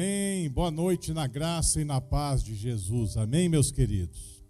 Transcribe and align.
Amém. 0.00 0.48
Boa 0.48 0.70
noite 0.70 1.12
na 1.12 1.26
graça 1.26 1.78
e 1.78 1.84
na 1.84 2.00
paz 2.00 2.42
de 2.42 2.54
Jesus. 2.54 3.18
Amém, 3.18 3.50
meus 3.50 3.70
queridos. 3.70 4.42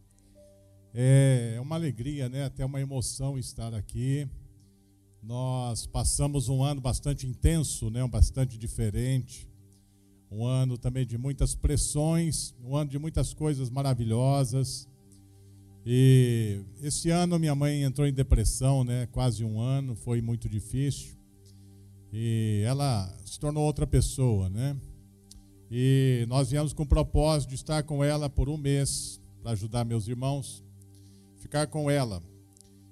É 0.95 1.59
uma 1.61 1.75
alegria, 1.75 2.29
né? 2.29 2.45
Até 2.45 2.65
uma 2.65 2.81
emoção 2.81 3.37
estar 3.37 3.75
aqui. 3.75 4.29
Nós 5.21 5.87
passamos 5.89 6.49
um 6.49 6.63
ano 6.63 6.81
bastante 6.81 7.27
intenso, 7.27 7.91
né? 7.91 8.07
Bastante 8.07 8.57
diferente. 8.57 9.49
Um 10.31 10.47
ano 10.47 10.79
também 10.79 11.05
de 11.05 11.19
muitas 11.19 11.53
pressões, 11.53 12.55
um 12.65 12.77
ano 12.77 12.89
de 12.89 12.99
muitas 13.01 13.35
coisas 13.35 13.69
maravilhosas. 13.69 14.89
E 15.85 16.61
esse 16.81 17.11
ano 17.11 17.41
minha 17.41 17.57
mãe 17.57 17.83
entrou 17.83 18.07
em 18.07 18.13
depressão, 18.13 18.85
né? 18.85 19.09
Quase 19.11 19.45
um 19.45 19.61
ano, 19.61 19.97
foi 19.97 20.21
muito 20.21 20.49
difícil. 20.49 21.17
E 22.13 22.63
ela 22.65 23.13
se 23.25 23.41
tornou 23.41 23.65
outra 23.65 23.85
pessoa, 23.85 24.49
né? 24.49 24.77
E 25.71 26.25
nós 26.29 26.51
viemos 26.51 26.73
com 26.73 26.83
o 26.83 26.87
propósito 26.87 27.51
de 27.51 27.55
estar 27.55 27.85
com 27.85 28.03
ela 28.03 28.29
por 28.29 28.49
um 28.49 28.57
mês, 28.57 29.21
para 29.41 29.53
ajudar 29.53 29.85
meus 29.85 30.09
irmãos, 30.09 30.65
ficar 31.39 31.69
com 31.69 31.89
ela. 31.89 32.21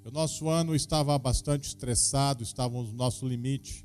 O 0.04 0.10
nosso 0.12 0.48
ano 0.48 0.74
estava 0.74 1.18
bastante 1.18 1.66
estressado, 1.66 2.42
estávamos 2.42 2.90
no 2.90 2.96
nosso 2.96 3.26
limite, 3.26 3.84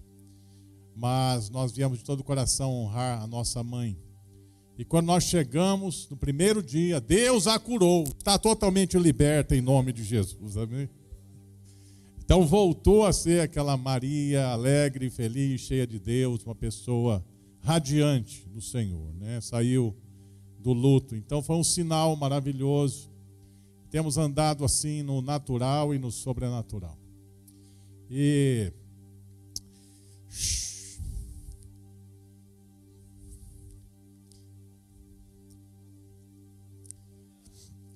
mas 0.96 1.50
nós 1.50 1.72
viemos 1.72 1.98
de 1.98 2.06
todo 2.06 2.20
o 2.20 2.24
coração 2.24 2.72
honrar 2.72 3.22
a 3.22 3.28
nossa 3.28 3.64
mãe. 3.64 3.98
E 4.78 4.86
quando 4.86 5.08
nós 5.08 5.24
chegamos, 5.24 6.08
no 6.10 6.16
primeiro 6.16 6.62
dia, 6.62 7.02
Deus 7.02 7.48
a 7.48 7.58
curou, 7.58 8.04
está 8.04 8.38
totalmente 8.38 8.98
liberta 8.98 9.56
em 9.56 9.62
nome 9.62 9.92
de 9.92 10.04
Jesus, 10.04 10.56
amém? 10.56 10.88
Então 12.24 12.46
voltou 12.46 13.06
a 13.06 13.12
ser 13.12 13.42
aquela 13.42 13.76
Maria 13.76 14.48
alegre, 14.48 15.10
feliz, 15.10 15.62
cheia 15.62 15.86
de 15.86 16.00
Deus, 16.00 16.46
uma 16.46 16.56
pessoa 16.56 17.24
radiante 17.64 18.46
do 18.50 18.62
Senhor, 18.62 19.14
né? 19.16 19.40
Saiu 19.42 19.96
do 20.60 20.74
luto. 20.74 21.16
Então 21.16 21.42
foi 21.42 21.56
um 21.56 21.64
sinal 21.64 22.16
maravilhoso. 22.16 23.10
Temos 23.90 24.18
andado 24.18 24.66
assim 24.66 25.02
no 25.02 25.22
natural 25.22 25.94
e 25.94 26.00
no 26.00 26.12
sobrenatural. 26.12 26.98
E 28.10 28.72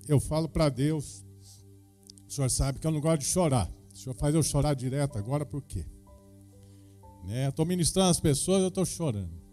eu 0.08 0.20
falo 0.20 0.48
para 0.48 0.70
Deus, 0.70 1.26
o 2.28 2.32
senhor 2.32 2.50
sabe 2.50 2.80
que 2.80 2.88
eu 2.88 2.92
não 2.92 3.02
gosto 3.02 3.22
de 3.22 3.28
chorar. 3.28 3.70
O 3.94 3.98
senhor 3.98 4.16
faz 4.16 4.34
eu 4.34 4.44
chorar 4.44 4.74
direto 4.76 5.18
agora 5.18 5.46
por 5.46 5.62
quê? 5.62 5.86
Né? 7.26 7.50
Estou 7.50 7.66
ministrando 7.66 8.10
as 8.10 8.20
pessoas, 8.20 8.62
eu 8.62 8.70
estou 8.70 8.86
chorando. 8.86 9.47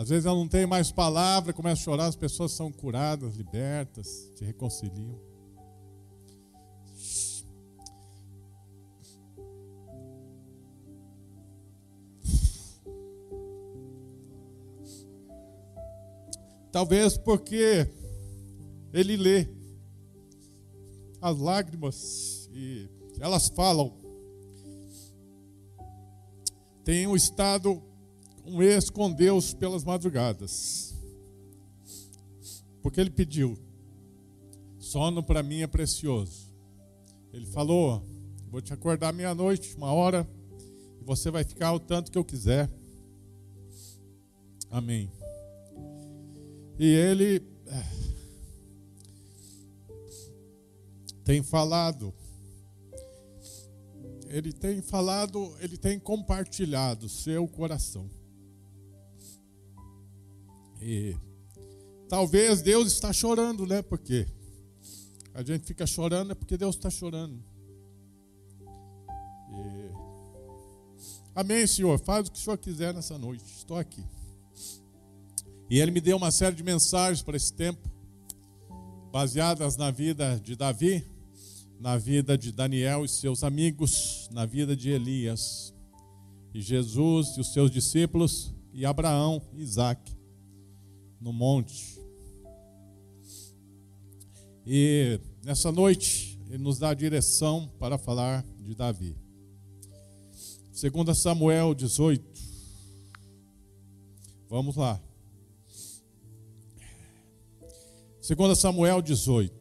Às 0.00 0.08
vezes 0.08 0.24
eu 0.24 0.34
não 0.34 0.48
tenho 0.48 0.66
mais 0.66 0.90
palavra, 0.90 1.52
começo 1.52 1.82
a 1.82 1.84
chorar, 1.84 2.06
as 2.06 2.16
pessoas 2.16 2.52
são 2.52 2.72
curadas, 2.72 3.36
libertas, 3.36 4.32
se 4.34 4.42
reconciliam. 4.42 5.20
Talvez 16.72 17.18
porque 17.18 17.86
ele 18.94 19.18
lê 19.18 19.46
as 21.20 21.36
lágrimas 21.36 22.48
e 22.54 22.88
elas 23.20 23.48
falam. 23.50 24.00
Tenho 26.84 27.14
estado 27.14 27.89
um 28.50 28.62
ex 28.62 28.90
com 28.90 29.10
Deus 29.10 29.54
pelas 29.54 29.84
madrugadas. 29.84 30.94
Porque 32.82 33.00
ele 33.00 33.10
pediu. 33.10 33.58
Sono 34.78 35.22
para 35.22 35.42
mim 35.42 35.60
é 35.60 35.66
precioso. 35.66 36.52
Ele 37.32 37.46
falou: 37.46 38.02
Vou 38.50 38.60
te 38.60 38.72
acordar 38.72 39.12
meia-noite, 39.12 39.76
uma 39.76 39.92
hora, 39.92 40.28
e 41.00 41.04
você 41.04 41.30
vai 41.30 41.44
ficar 41.44 41.72
o 41.72 41.80
tanto 41.80 42.10
que 42.10 42.18
eu 42.18 42.24
quiser. 42.24 42.68
Amém. 44.70 45.10
E 46.78 46.86
ele 46.86 47.42
eh, 47.66 47.86
tem 51.24 51.42
falado 51.42 52.14
ele 54.30 54.52
tem 54.52 54.80
falado, 54.80 55.56
ele 55.60 55.76
tem 55.76 55.98
compartilhado 55.98 57.08
seu 57.08 57.48
coração. 57.48 58.08
E 60.80 61.14
talvez 62.08 62.62
Deus 62.62 62.90
está 62.92 63.12
chorando, 63.12 63.66
né? 63.66 63.82
Porque 63.82 64.26
a 65.34 65.42
gente 65.42 65.66
fica 65.66 65.86
chorando 65.86 66.32
é 66.32 66.34
porque 66.34 66.56
Deus 66.56 66.74
está 66.74 66.88
chorando. 66.88 67.38
E... 69.50 69.90
Amém, 71.34 71.66
Senhor. 71.66 71.98
Faz 71.98 72.28
o 72.28 72.32
que 72.32 72.38
o 72.38 72.40
Senhor 72.40 72.56
quiser 72.56 72.94
nessa 72.94 73.18
noite. 73.18 73.44
Estou 73.44 73.76
aqui. 73.76 74.02
E 75.68 75.78
Ele 75.78 75.90
me 75.90 76.00
deu 76.00 76.16
uma 76.16 76.30
série 76.30 76.56
de 76.56 76.62
mensagens 76.62 77.22
para 77.22 77.36
esse 77.36 77.52
tempo, 77.52 77.88
baseadas 79.12 79.76
na 79.76 79.90
vida 79.90 80.40
de 80.42 80.56
Davi, 80.56 81.06
na 81.78 81.96
vida 81.96 82.36
de 82.36 82.50
Daniel 82.50 83.04
e 83.04 83.08
seus 83.08 83.44
amigos, 83.44 84.28
na 84.32 84.44
vida 84.44 84.74
de 84.74 84.90
Elias, 84.90 85.72
e 86.52 86.60
Jesus 86.60 87.36
e 87.36 87.40
os 87.40 87.52
seus 87.52 87.70
discípulos, 87.70 88.52
e 88.74 88.84
Abraão 88.84 89.40
e 89.54 89.62
Isaac 89.62 90.19
no 91.20 91.32
monte. 91.32 92.00
E 94.66 95.20
nessa 95.44 95.70
noite 95.70 96.40
ele 96.48 96.62
nos 96.62 96.78
dá 96.78 96.90
a 96.90 96.94
direção 96.94 97.70
para 97.78 97.98
falar 97.98 98.44
de 98.58 98.74
Davi. 98.74 99.16
Segundo 100.72 101.14
Samuel 101.14 101.74
18. 101.74 102.24
Vamos 104.48 104.76
lá. 104.76 105.00
Segundo 108.20 108.56
Samuel 108.56 109.02
18. 109.02 109.60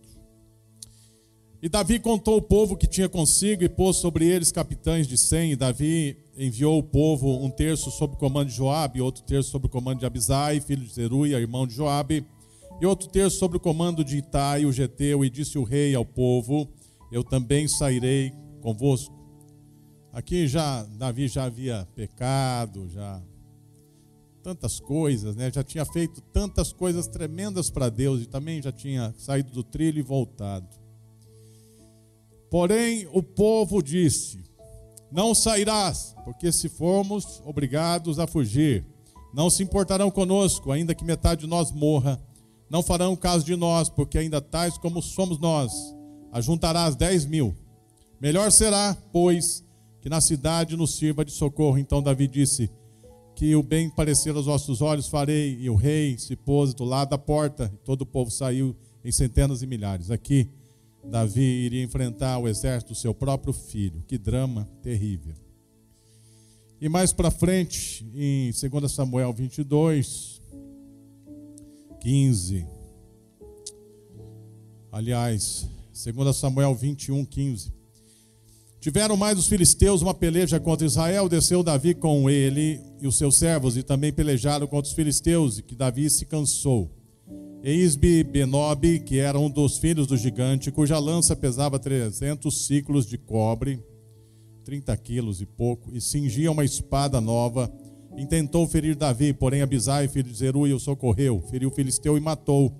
E 1.61 1.67
Davi 1.67 1.99
contou 1.99 2.37
o 2.37 2.41
povo 2.41 2.77
que 2.77 2.87
tinha 2.87 3.09
consigo 3.09 3.63
e 3.63 3.69
pôs 3.69 3.97
sobre 3.97 4.25
eles 4.25 4.51
capitães 4.51 5.07
de 5.07 5.17
cem. 5.17 5.51
E 5.51 5.55
Davi 5.55 6.17
enviou 6.39 6.79
o 6.79 6.83
povo 6.83 7.43
um 7.43 7.49
terço 7.49 7.91
sob 7.91 8.13
o 8.13 8.17
comando 8.17 8.47
de 8.47 8.55
Joabe, 8.55 9.01
outro 9.01 9.21
terço 9.23 9.51
sob 9.51 9.67
o 9.67 9.69
comando 9.69 9.99
de 9.99 10.05
Abisai, 10.05 10.61
filho 10.61 10.85
de 10.85 10.93
Zeruia, 10.93 11.37
irmão 11.37 11.67
de 11.67 11.73
Joabe, 11.73 12.25
e 12.79 12.85
outro 12.85 13.09
terço 13.09 13.37
sob 13.37 13.57
o 13.57 13.59
comando 13.59 14.05
de 14.05 14.17
Itai, 14.17 14.65
o 14.65 14.71
geteu, 14.71 15.25
e 15.25 15.29
disse 15.29 15.57
o 15.57 15.63
rei 15.63 15.93
ao 15.93 16.05
povo: 16.05 16.69
Eu 17.11 17.25
também 17.25 17.67
sairei 17.67 18.31
convosco. 18.61 19.13
Aqui 20.13 20.47
já 20.47 20.83
Davi 20.83 21.27
já 21.27 21.43
havia 21.43 21.85
pecado, 21.93 22.87
já 22.87 23.21
tantas 24.41 24.79
coisas, 24.79 25.35
né? 25.35 25.51
Já 25.51 25.61
tinha 25.61 25.85
feito 25.85 26.21
tantas 26.21 26.71
coisas 26.71 27.05
tremendas 27.05 27.69
para 27.69 27.89
Deus 27.89 28.21
e 28.21 28.25
também 28.25 28.61
já 28.61 28.71
tinha 28.71 29.13
saído 29.17 29.51
do 29.51 29.61
trilho 29.61 29.99
e 29.99 30.03
voltado. 30.03 30.69
Porém, 32.49 33.09
o 33.11 33.21
povo 33.21 33.81
disse: 33.83 34.48
Não 35.11 35.33
sairás, 35.33 36.15
porque 36.23 36.51
se 36.51 36.69
formos 36.69 37.41
obrigados 37.43 38.19
a 38.19 38.27
fugir, 38.27 38.85
não 39.33 39.49
se 39.49 39.63
importarão 39.63 40.11
conosco, 40.11 40.71
ainda 40.71 40.93
que 40.93 41.03
metade 41.03 41.41
de 41.41 41.47
nós 41.47 41.71
morra. 41.71 42.21
Não 42.69 42.83
farão 42.83 43.15
caso 43.15 43.43
de 43.43 43.55
nós, 43.55 43.89
porque 43.89 44.17
ainda 44.17 44.39
tais 44.39 44.77
como 44.77 45.01
somos 45.01 45.39
nós. 45.39 45.71
Ajuntarás 46.31 46.95
dez 46.95 47.25
mil. 47.25 47.55
Melhor 48.21 48.51
será, 48.51 48.95
pois, 49.11 49.63
que 50.01 50.09
na 50.09 50.21
cidade 50.21 50.75
nos 50.75 50.95
sirva 50.95 51.25
de 51.25 51.31
socorro. 51.31 51.79
Então 51.79 52.03
Davi 52.03 52.27
disse: 52.27 52.69
Que 53.35 53.55
o 53.55 53.63
bem 53.63 53.89
parecer 53.89 54.35
aos 54.35 54.45
vossos 54.45 54.81
olhos 54.81 55.07
farei. 55.07 55.57
E 55.59 55.69
o 55.69 55.75
rei 55.75 56.17
se 56.19 56.35
pôs 56.35 56.73
do 56.75 56.83
lado 56.83 57.09
da 57.09 57.17
porta, 57.17 57.71
e 57.73 57.77
todo 57.77 58.01
o 58.01 58.05
povo 58.05 58.29
saiu 58.29 58.75
em 59.03 59.11
centenas 59.11 59.63
e 59.63 59.67
milhares. 59.67 60.11
Aqui 60.11 60.49
Davi 61.03 61.41
iria 61.41 61.83
enfrentar 61.83 62.37
o 62.39 62.47
exército 62.47 62.93
do 62.93 62.97
seu 62.97 63.13
próprio 63.13 63.53
filho. 63.53 64.03
Que 64.07 64.17
drama 64.17 64.69
terrível. 64.81 65.35
E 66.81 66.87
mais 66.87 67.11
para 67.11 67.29
frente, 67.29 68.05
em 68.15 68.51
2 68.51 68.91
Samuel 68.91 69.33
22, 69.33 70.41
15. 71.99 72.65
Aliás, 74.91 75.67
2 75.91 76.35
Samuel 76.35 76.73
21, 76.73 77.25
15. 77.25 77.73
Tiveram 78.79 79.17
mais 79.17 79.37
os 79.37 79.47
filisteus 79.47 80.01
uma 80.01 80.13
peleja 80.13 80.57
contra 80.57 80.87
Israel, 80.87 81.27
desceu 81.27 81.61
Davi 81.61 81.93
com 81.93 82.29
ele 82.29 82.79
e 83.01 83.07
os 83.07 83.17
seus 83.17 83.37
servos, 83.37 83.75
e 83.75 83.83
também 83.83 84.13
pelejaram 84.13 84.65
contra 84.65 84.87
os 84.87 84.95
filisteus, 84.95 85.57
e 85.57 85.63
que 85.63 85.75
Davi 85.75 86.09
se 86.09 86.25
cansou. 86.25 86.89
Eisbe 87.61 88.23
Benob, 88.23 88.99
que 89.01 89.17
era 89.17 89.37
um 89.37 89.49
dos 89.49 89.77
filhos 89.77 90.07
do 90.07 90.15
gigante, 90.15 90.71
cuja 90.71 90.97
lança 90.97 91.35
pesava 91.35 91.77
300 91.77 92.65
ciclos 92.65 93.05
de 93.05 93.17
cobre, 93.17 93.83
30 94.63 94.95
quilos 94.97 95.41
e 95.41 95.45
pouco, 95.45 95.93
e 95.93 95.99
cingia 95.99 96.51
uma 96.51 96.63
espada 96.63 97.19
nova, 97.19 97.69
intentou 98.17 98.65
ferir 98.65 98.95
Davi, 98.95 99.33
porém 99.33 99.61
Abisai, 99.61 100.07
filho 100.07 100.31
de 100.31 100.37
Zeruia, 100.37 100.73
o 100.75 100.79
socorreu, 100.79 101.41
feriu 101.49 101.67
o 101.67 101.73
filisteu 101.73 102.17
e 102.17 102.21
matou. 102.21 102.73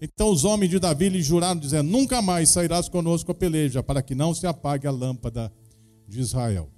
Então 0.00 0.30
os 0.30 0.44
homens 0.44 0.70
de 0.70 0.80
Davi 0.80 1.08
lhe 1.08 1.22
juraram, 1.22 1.60
dizendo: 1.60 1.88
Nunca 1.88 2.20
mais 2.20 2.48
sairás 2.50 2.88
conosco 2.88 3.30
a 3.30 3.34
peleja, 3.34 3.82
para 3.82 4.02
que 4.02 4.14
não 4.14 4.34
se 4.34 4.46
apague 4.46 4.88
a 4.88 4.90
lâmpada 4.90 5.52
de 6.08 6.20
Israel. 6.20 6.68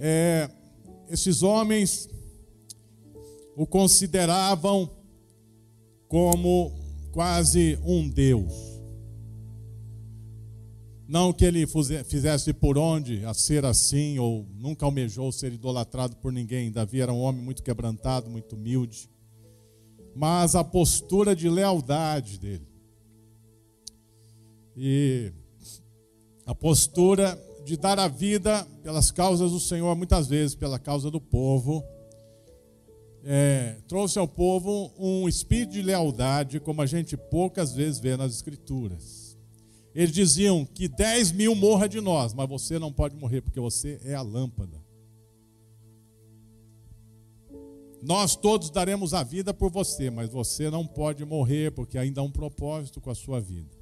É, 0.00 0.50
esses 1.08 1.42
homens 1.42 2.08
o 3.56 3.66
consideravam 3.66 4.95
como 6.08 6.72
quase 7.12 7.78
um 7.84 8.08
Deus. 8.08 8.76
Não 11.08 11.32
que 11.32 11.44
ele 11.44 11.66
fizesse 12.04 12.52
por 12.52 12.76
onde 12.76 13.24
a 13.24 13.32
ser 13.32 13.64
assim, 13.64 14.18
ou 14.18 14.44
nunca 14.56 14.84
almejou 14.84 15.30
ser 15.30 15.52
idolatrado 15.52 16.16
por 16.16 16.32
ninguém. 16.32 16.72
Davi 16.72 17.00
era 17.00 17.12
um 17.12 17.20
homem 17.20 17.40
muito 17.40 17.62
quebrantado, 17.62 18.28
muito 18.28 18.56
humilde. 18.56 19.08
Mas 20.16 20.56
a 20.56 20.64
postura 20.64 21.36
de 21.36 21.48
lealdade 21.48 22.40
dele. 22.40 22.66
E 24.76 25.32
a 26.44 26.54
postura 26.54 27.40
de 27.64 27.76
dar 27.76 27.98
a 27.98 28.08
vida 28.08 28.66
pelas 28.82 29.10
causas 29.10 29.52
do 29.52 29.60
Senhor, 29.60 29.94
muitas 29.96 30.26
vezes 30.26 30.54
pela 30.54 30.78
causa 30.78 31.10
do 31.10 31.20
povo, 31.20 31.84
é, 33.28 33.78
trouxe 33.88 34.20
ao 34.20 34.28
povo 34.28 34.92
um 34.96 35.28
espírito 35.28 35.72
de 35.72 35.82
lealdade, 35.82 36.60
como 36.60 36.80
a 36.80 36.86
gente 36.86 37.16
poucas 37.16 37.74
vezes 37.74 37.98
vê 37.98 38.16
nas 38.16 38.32
Escrituras. 38.32 39.36
Eles 39.92 40.12
diziam 40.12 40.64
que 40.64 40.86
10 40.86 41.32
mil 41.32 41.56
morra 41.56 41.88
de 41.88 42.00
nós, 42.00 42.32
mas 42.32 42.48
você 42.48 42.78
não 42.78 42.92
pode 42.92 43.16
morrer, 43.16 43.40
porque 43.40 43.58
você 43.58 44.00
é 44.04 44.14
a 44.14 44.22
lâmpada. 44.22 44.80
Nós 48.00 48.36
todos 48.36 48.70
daremos 48.70 49.12
a 49.12 49.24
vida 49.24 49.52
por 49.52 49.72
você, 49.72 50.08
mas 50.08 50.30
você 50.30 50.70
não 50.70 50.86
pode 50.86 51.24
morrer, 51.24 51.72
porque 51.72 51.98
ainda 51.98 52.20
há 52.20 52.24
um 52.24 52.30
propósito 52.30 53.00
com 53.00 53.10
a 53.10 53.14
sua 53.14 53.40
vida. 53.40 53.74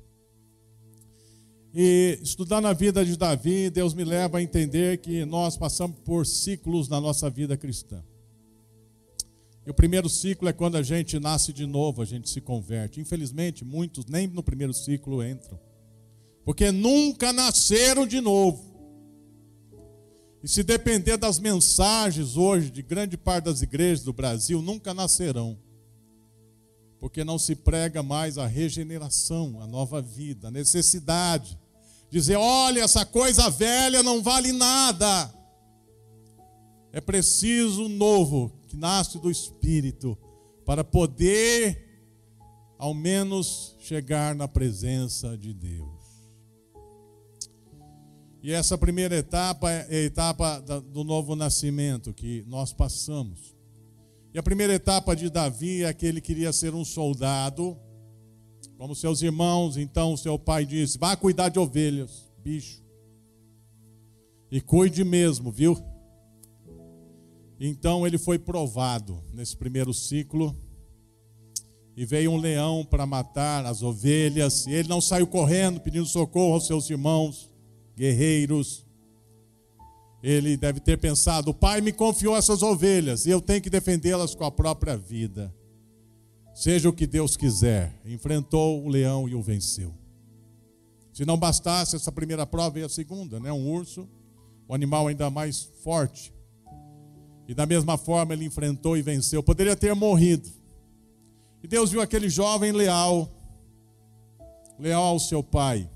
E 1.75 2.19
estudando 2.23 2.67
a 2.67 2.73
vida 2.73 3.05
de 3.05 3.15
Davi, 3.15 3.69
Deus 3.69 3.93
me 3.93 4.05
leva 4.05 4.39
a 4.39 4.43
entender 4.43 4.99
que 4.99 5.27
nós 5.27 5.55
passamos 5.55 5.99
por 5.99 6.25
ciclos 6.25 6.89
na 6.89 6.99
nossa 6.99 7.29
vida 7.29 7.59
cristã. 7.59 8.03
E 9.67 9.71
o 9.71 9.75
primeiro 9.75 10.09
ciclo 10.09 10.49
é 10.49 10.53
quando 10.53 10.77
a 10.77 10.83
gente 10.83 11.19
nasce 11.19 11.53
de 11.53 11.67
novo, 11.67 12.03
a 12.03 12.05
gente 12.05 12.29
se 12.29 12.41
converte. 12.41 13.01
Infelizmente, 13.01 13.65
muitos 13.65 14.05
nem 14.07 14.27
no 14.27 14.43
primeiro 14.43 14.75
ciclo 14.75 15.25
entram, 15.25 15.59
porque 16.45 16.71
nunca 16.71 17.33
nasceram 17.33 18.07
de 18.07 18.21
novo. 18.21 18.75
E 20.43 20.49
se 20.49 20.63
depender 20.63 21.17
das 21.17 21.39
mensagens 21.39 22.37
hoje 22.37 22.71
de 22.71 22.83
grande 22.83 23.17
parte 23.17 23.45
das 23.45 23.63
igrejas 23.63 24.05
do 24.05 24.13
Brasil, 24.13 24.61
nunca 24.61 24.93
nascerão. 24.93 25.59
Porque 27.01 27.25
não 27.25 27.39
se 27.39 27.55
prega 27.55 28.03
mais 28.03 28.37
a 28.37 28.47
regeneração, 28.47 29.63
a 29.63 29.67
nova 29.67 30.03
vida, 30.03 30.49
a 30.49 30.51
necessidade 30.51 31.59
dizer: 32.11 32.37
olha, 32.37 32.83
essa 32.83 33.05
coisa 33.05 33.51
velha 33.51 34.03
não 34.03 34.23
vale 34.23 34.53
nada. 34.53 35.33
É 36.93 37.01
preciso 37.01 37.89
novo 37.89 38.53
que 38.75 38.81
nasce 38.81 39.21
do 39.21 39.31
Espírito 39.31 40.19
para 40.67 40.83
poder, 40.83 42.03
ao 42.77 42.93
menos, 42.93 43.77
chegar 43.79 44.35
na 44.35 44.49
presença 44.49 45.39
de 45.39 45.55
Deus. 45.55 46.03
E 48.43 48.53
essa 48.53 48.77
primeira 48.77 49.17
etapa 49.17 49.71
é 49.71 49.87
a 49.89 50.03
etapa 50.03 50.59
do 50.61 51.05
novo 51.05 51.37
nascimento 51.37 52.13
que 52.13 52.45
nós 52.47 52.73
passamos. 52.73 53.55
E 54.35 54.39
a 54.39 54.43
primeira 54.43 54.75
etapa 54.75 55.15
de 55.15 55.31
Davi 55.31 55.85
é 55.85 55.95
que 55.95 56.05
ele 56.05 56.21
queria 56.21 56.53
ser 56.53 56.75
um 56.75 56.85
soldado 56.85 57.79
como 58.77 58.95
seus 58.95 59.23
irmãos, 59.23 59.77
então 59.77 60.17
seu 60.17 60.39
pai 60.39 60.67
disse: 60.67 60.99
vá 60.99 61.17
cuidar 61.17 61.49
de 61.49 61.59
ovelhas, 61.59 62.29
bicho. 62.43 62.83
E 64.51 64.61
cuide 64.61 65.05
mesmo, 65.05 65.51
viu? 65.51 65.94
Então 67.59 68.07
ele 68.07 68.19
foi 68.19 68.39
provado 68.39 69.23
nesse 69.33 69.57
primeiro 69.57 69.93
ciclo. 69.93 70.57
E 71.97 72.05
veio 72.05 72.33
um 72.33 72.37
leão 72.37 72.85
para 72.85 73.07
matar 73.07 73.65
as 73.65 73.83
ovelhas. 73.83 74.67
E 74.67 74.73
ele 74.73 74.89
não 74.89 75.01
saiu 75.01 75.27
correndo 75.27 75.81
pedindo 75.81 76.07
socorro 76.07 76.55
aos 76.55 76.67
seus 76.67 76.91
irmãos, 76.91 77.51
guerreiros. 77.97 78.85
Ele 80.23 80.57
deve 80.57 80.81
ter 80.81 80.99
pensado: 80.99 81.51
o 81.51 81.55
pai 81.55 81.81
me 81.81 81.93
confiou 81.93 82.37
essas 82.37 82.63
ovelhas 82.63 83.27
e 83.27 83.31
eu 83.31 83.41
tenho 83.41 83.63
que 83.63 83.71
defendê-las 83.71 84.35
com 84.35 84.45
a 84.45 84.51
própria 84.51 84.97
vida. 84.97 85.55
Seja 86.53 86.89
o 86.89 86.93
que 86.93 87.07
Deus 87.07 87.37
quiser. 87.37 88.01
Enfrentou 88.05 88.85
o 88.85 88.89
leão 88.89 89.29
e 89.29 89.35
o 89.35 89.43
venceu. 89.43 89.95
Se 91.13 91.25
não 91.25 91.37
bastasse 91.37 91.95
essa 91.95 92.11
primeira 92.11 92.45
prova, 92.45 92.71
veio 92.71 92.87
a 92.87 92.89
segunda, 92.89 93.39
né? 93.39 93.53
Um 93.53 93.71
urso, 93.71 94.09
um 94.69 94.75
animal 94.75 95.07
ainda 95.07 95.31
mais 95.31 95.63
forte. 95.85 96.34
E 97.47 97.55
da 97.55 97.67
mesma 97.67 97.99
forma 97.99 98.33
ele 98.33 98.45
enfrentou 98.45 98.97
e 98.97 99.03
venceu. 99.03 99.43
Poderia 99.43 99.77
ter 99.77 99.95
morrido. 99.95 100.49
E 101.63 101.69
Deus 101.69 101.91
viu 101.91 102.01
aquele 102.01 102.29
jovem 102.29 102.73
leal, 102.73 103.31
leal 104.79 105.03
ao 105.03 105.19
seu 105.19 105.43
pai. 105.43 105.91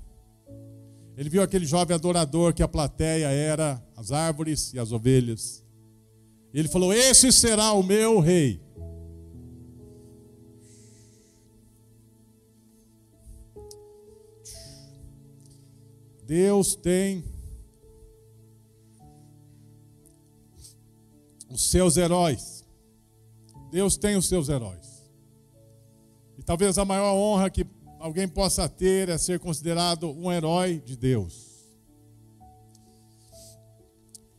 Ele 1.17 1.29
viu 1.29 1.41
aquele 1.41 1.65
jovem 1.65 1.95
adorador 1.95 2.53
que 2.53 2.63
a 2.63 2.67
plateia 2.67 3.27
era 3.27 3.83
as 3.95 4.11
árvores 4.11 4.73
e 4.73 4.79
as 4.79 4.91
ovelhas. 4.91 5.63
E 6.53 6.59
ele 6.59 6.67
falou: 6.67 6.93
Esse 6.93 7.31
será 7.31 7.73
o 7.73 7.83
meu 7.83 8.19
rei. 8.19 8.61
Deus 16.25 16.75
tem 16.75 17.23
os 21.49 21.69
seus 21.69 21.97
heróis. 21.97 22.65
Deus 23.71 23.97
tem 23.97 24.15
os 24.15 24.27
seus 24.27 24.49
heróis. 24.49 25.09
E 26.37 26.43
talvez 26.43 26.77
a 26.77 26.85
maior 26.85 27.13
honra 27.13 27.49
que 27.49 27.65
alguém 27.99 28.27
possa 28.27 28.67
ter 28.67 29.09
é 29.09 29.17
ser 29.17 29.39
considerado 29.39 30.11
um 30.11 30.31
herói 30.31 30.81
de 30.85 30.95
Deus. 30.95 31.49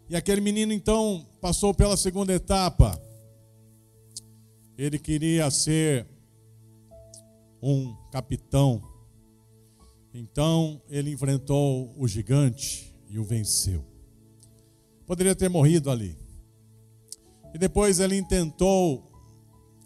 E 0.08 0.16
aquele 0.16 0.40
menino 0.40 0.72
então 0.72 1.26
passou 1.40 1.72
pela 1.72 1.96
segunda 1.96 2.32
etapa. 2.32 3.00
Ele 4.76 4.98
queria 4.98 5.50
ser 5.50 6.06
um 7.62 7.94
capitão 8.10 8.90
então 10.12 10.82
ele 10.88 11.10
enfrentou 11.10 11.94
o 11.96 12.06
gigante 12.08 12.94
e 13.08 13.18
o 13.18 13.24
venceu. 13.24 13.84
Poderia 15.06 15.34
ter 15.34 15.48
morrido 15.48 15.90
ali. 15.90 16.16
E 17.54 17.58
depois 17.58 18.00
ele 18.00 18.22
tentou 18.22 19.10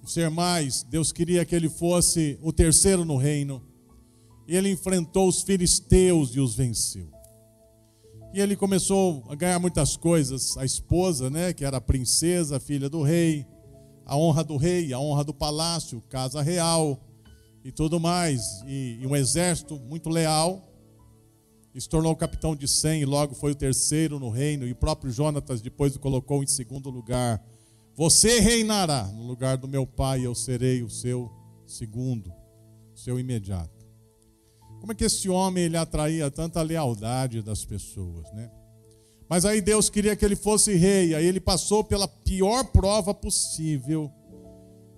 ser 0.04 0.30
mais. 0.30 0.83
Deus 0.83 1.12
queria 1.12 1.44
que 1.44 1.54
ele 1.54 1.68
fosse 1.68 2.38
o 2.42 2.52
terceiro 2.52 3.04
no 3.04 3.16
reino. 3.16 3.62
E 4.47 4.56
ele 4.56 4.71
enfrentou 4.71 5.28
os 5.28 5.42
filisteus 5.42 6.35
e 6.35 6.40
os 6.40 6.54
venceu. 6.54 7.11
E 8.33 8.40
ele 8.40 8.56
começou 8.56 9.25
a 9.28 9.35
ganhar 9.35 9.59
muitas 9.59 9.97
coisas. 9.97 10.56
A 10.59 10.64
esposa, 10.64 11.30
né, 11.30 11.52
que 11.52 11.64
era 11.64 11.78
a 11.78 11.80
princesa, 11.80 12.61
filha 12.61 12.90
do 12.90 13.02
rei, 13.02 13.47
a 14.04 14.16
honra 14.16 14.44
do 14.44 14.56
rei, 14.56 14.92
a 14.92 14.99
honra 14.99 15.25
do 15.25 15.33
palácio, 15.33 16.02
casa 16.09 16.42
real 16.42 17.00
e 17.64 17.73
tudo 17.73 17.99
mais, 17.99 18.62
e, 18.66 18.99
e 19.00 19.06
um 19.06 19.16
exército 19.16 19.80
muito 19.80 20.11
leal, 20.11 20.71
e 21.75 21.80
se 21.80 21.88
tornou 21.88 22.14
capitão 22.14 22.54
de 22.54 22.68
100 22.68 23.00
e 23.00 23.04
logo 23.06 23.35
foi 23.35 23.52
o 23.52 23.54
terceiro 23.54 24.21
no 24.21 24.28
reino, 24.28 24.66
e 24.66 24.73
o 24.73 24.76
próprio 24.76 25.11
Jonatas 25.11 25.62
depois 25.62 25.97
o 25.97 25.99
colocou 25.99 26.42
em 26.42 26.47
segundo 26.47 26.90
lugar. 26.90 27.42
Você 27.96 28.40
reinará 28.40 29.04
no 29.04 29.24
lugar 29.24 29.56
do 29.56 29.68
meu 29.68 29.86
pai, 29.86 30.26
eu 30.26 30.34
serei 30.34 30.82
o 30.82 30.90
seu 30.90 31.30
segundo, 31.66 32.32
o 32.92 32.98
seu 32.98 33.18
imediato. 33.18 33.86
Como 34.80 34.92
é 34.92 34.94
que 34.94 35.04
esse 35.04 35.28
homem 35.28 35.64
ele 35.64 35.76
atraía 35.76 36.30
tanta 36.30 36.60
lealdade 36.60 37.40
das 37.40 37.64
pessoas, 37.64 38.30
né? 38.32 38.50
Mas 39.28 39.44
aí 39.44 39.60
Deus 39.60 39.88
queria 39.88 40.14
que 40.14 40.24
ele 40.24 40.36
fosse 40.36 40.74
rei, 40.74 41.14
aí 41.14 41.24
ele 41.24 41.40
passou 41.40 41.82
pela 41.82 42.06
pior 42.06 42.64
prova 42.64 43.14
possível 43.14 44.12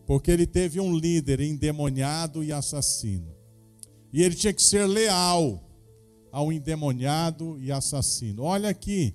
porque 0.07 0.31
ele 0.31 0.47
teve 0.47 0.81
um 0.81 0.97
líder 0.97 1.41
endemoniado 1.41 2.43
e 2.43 2.53
assassino. 2.53 3.35
E 4.13 4.23
ele 4.23 4.35
tinha 4.35 4.53
que 4.53 4.63
ser 4.63 4.87
leal 4.87 5.63
ao 6.31 6.53
endemoniado 6.53 7.59
e 7.59 7.73
assassino. 7.73 8.45
Olha 8.45 8.69
aqui, 8.69 9.15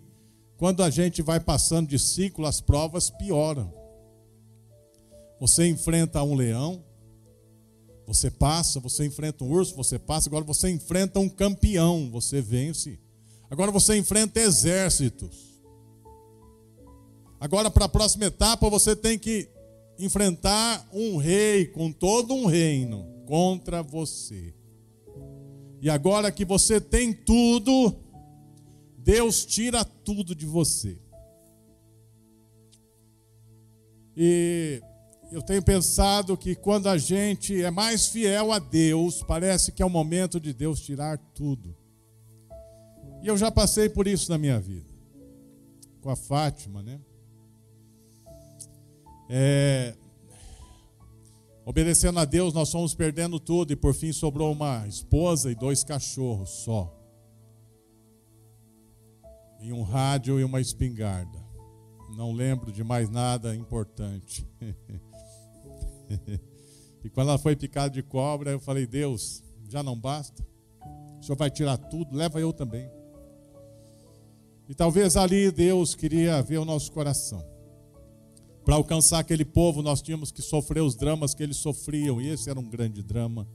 quando 0.62 0.84
a 0.84 0.91
gente 0.91 1.24
vai 1.24 1.39
passando 1.39 1.88
de 1.88 1.98
ciclo, 1.98 2.46
as 2.46 2.62
provas 2.62 3.10
pioram. 3.10 3.74
Você 5.39 5.68
enfrenta 5.68 6.22
um 6.22 6.36
leão, 6.36 6.86
você 8.06 8.30
passa, 8.30 8.80
você 8.80 9.08
enfrenta 9.08 9.44
um 9.44 9.50
urso, 9.50 9.75
você 9.75 9.98
passa, 9.98 10.30
agora 10.30 10.46
você 10.46 10.70
enfrenta 10.70 11.20
um 11.20 11.27
campeão, 11.27 12.12
você 12.12 12.44
vence. 12.44 13.00
Agora 13.50 13.72
você 13.72 13.98
enfrenta 13.98 14.39
exércitos. 14.39 15.63
Agora, 17.39 17.72
para 17.72 17.86
a 17.86 17.89
próxima 17.89 18.25
etapa, 18.25 18.70
você 18.70 18.96
tem 18.96 19.18
que 19.18 19.50
enfrentar 19.98 20.88
um 20.94 21.18
rei 21.18 21.65
com 21.65 21.91
todo 21.91 22.36
um 22.36 22.46
reino 22.46 23.08
contra 23.25 23.82
você. 23.82 24.53
E 25.82 25.89
agora 25.89 26.32
que 26.32 26.46
você 26.46 26.80
tem 26.80 27.12
tudo, 27.12 27.96
Deus 29.03 29.46
tira 29.46 29.84
tudo 29.84 30.36
de 30.36 30.46
você. 30.46 30.98
E 34.15 34.81
eu 35.31 35.41
tenho 35.41 35.63
pensado 35.63 36.38
que 36.38 36.55
quando 36.55 36.88
a 36.88 36.98
gente 36.98 37.62
é 37.62 37.72
mais 37.72 38.08
fiel 38.08 38.51
a 38.51 38.60
Deus, 38.60 39.24
parece 39.24 39.72
que 39.72 39.81
é 39.81 39.86
o 39.86 39.89
momento 39.89 40.39
de 40.39 40.53
Deus 40.53 40.81
tirar 40.81 41.17
tudo. 41.34 41.75
E 43.24 43.27
eu 43.27 43.38
já 43.38 43.51
passei 43.51 43.89
por 43.89 44.08
isso 44.08 44.29
na 44.29 44.38
minha 44.38 44.60
vida. 44.60 44.91
Com 46.01 46.10
a 46.10 46.15
Fátima, 46.15 46.84
né? 46.84 47.00
É, 49.29 49.96
obedecendo 51.65 52.20
a 52.20 52.25
Deus, 52.25 52.53
nós 52.53 52.72
fomos 52.72 52.93
perdendo 52.93 53.39
tudo 53.39 53.72
e 53.72 53.75
por 53.75 53.93
fim 53.93 54.12
sobrou 54.12 54.51
uma 54.51 54.86
esposa 54.88 55.51
e 55.51 55.55
dois 55.55 55.84
cachorros 55.84 56.50
só. 56.50 57.00
E 59.62 59.72
um 59.72 59.84
rádio 59.84 60.39
e 60.39 60.44
uma 60.44 60.60
espingarda. 60.60 61.39
Não 62.15 62.34
lembro 62.34 62.72
de 62.72 62.84
mais 62.84 63.10
nada 63.10 63.56
importante. 63.56 64.46
e 67.03 67.10
quando 67.10 67.30
ela 67.30 67.38
foi 67.38 67.56
picada 67.56 67.89
de 67.89 68.01
cobra, 68.01 68.51
eu 68.51 68.60
falei: 68.60 68.88
Deus, 68.88 69.44
já 69.70 69.84
não 69.84 69.98
basta? 69.98 70.46
O 71.20 71.24
Senhor 71.24 71.38
vai 71.38 71.51
tirar 71.51 71.77
tudo, 71.77 72.15
leva 72.15 72.39
eu 72.39 72.51
também. 72.51 72.89
E 74.68 74.74
talvez 74.74 75.15
ali 75.15 75.51
Deus 75.51 75.94
queria 75.94 76.41
ver 76.41 76.58
o 76.58 76.65
nosso 76.65 76.91
coração. 76.91 77.46
Para 78.65 78.75
alcançar 78.75 79.20
aquele 79.20 79.44
povo, 79.44 79.82
nós 79.82 80.01
tínhamos 80.01 80.32
que 80.32 80.41
sofrer 80.41 80.82
os 80.82 80.96
dramas 80.96 81.34
que 81.34 81.44
eles 81.44 81.58
sofriam, 81.58 82.22
e 82.22 82.30
esse 82.30 82.50
era 82.50 82.60
um 82.60 82.70
grande 82.70 83.03
drama. 83.03 83.48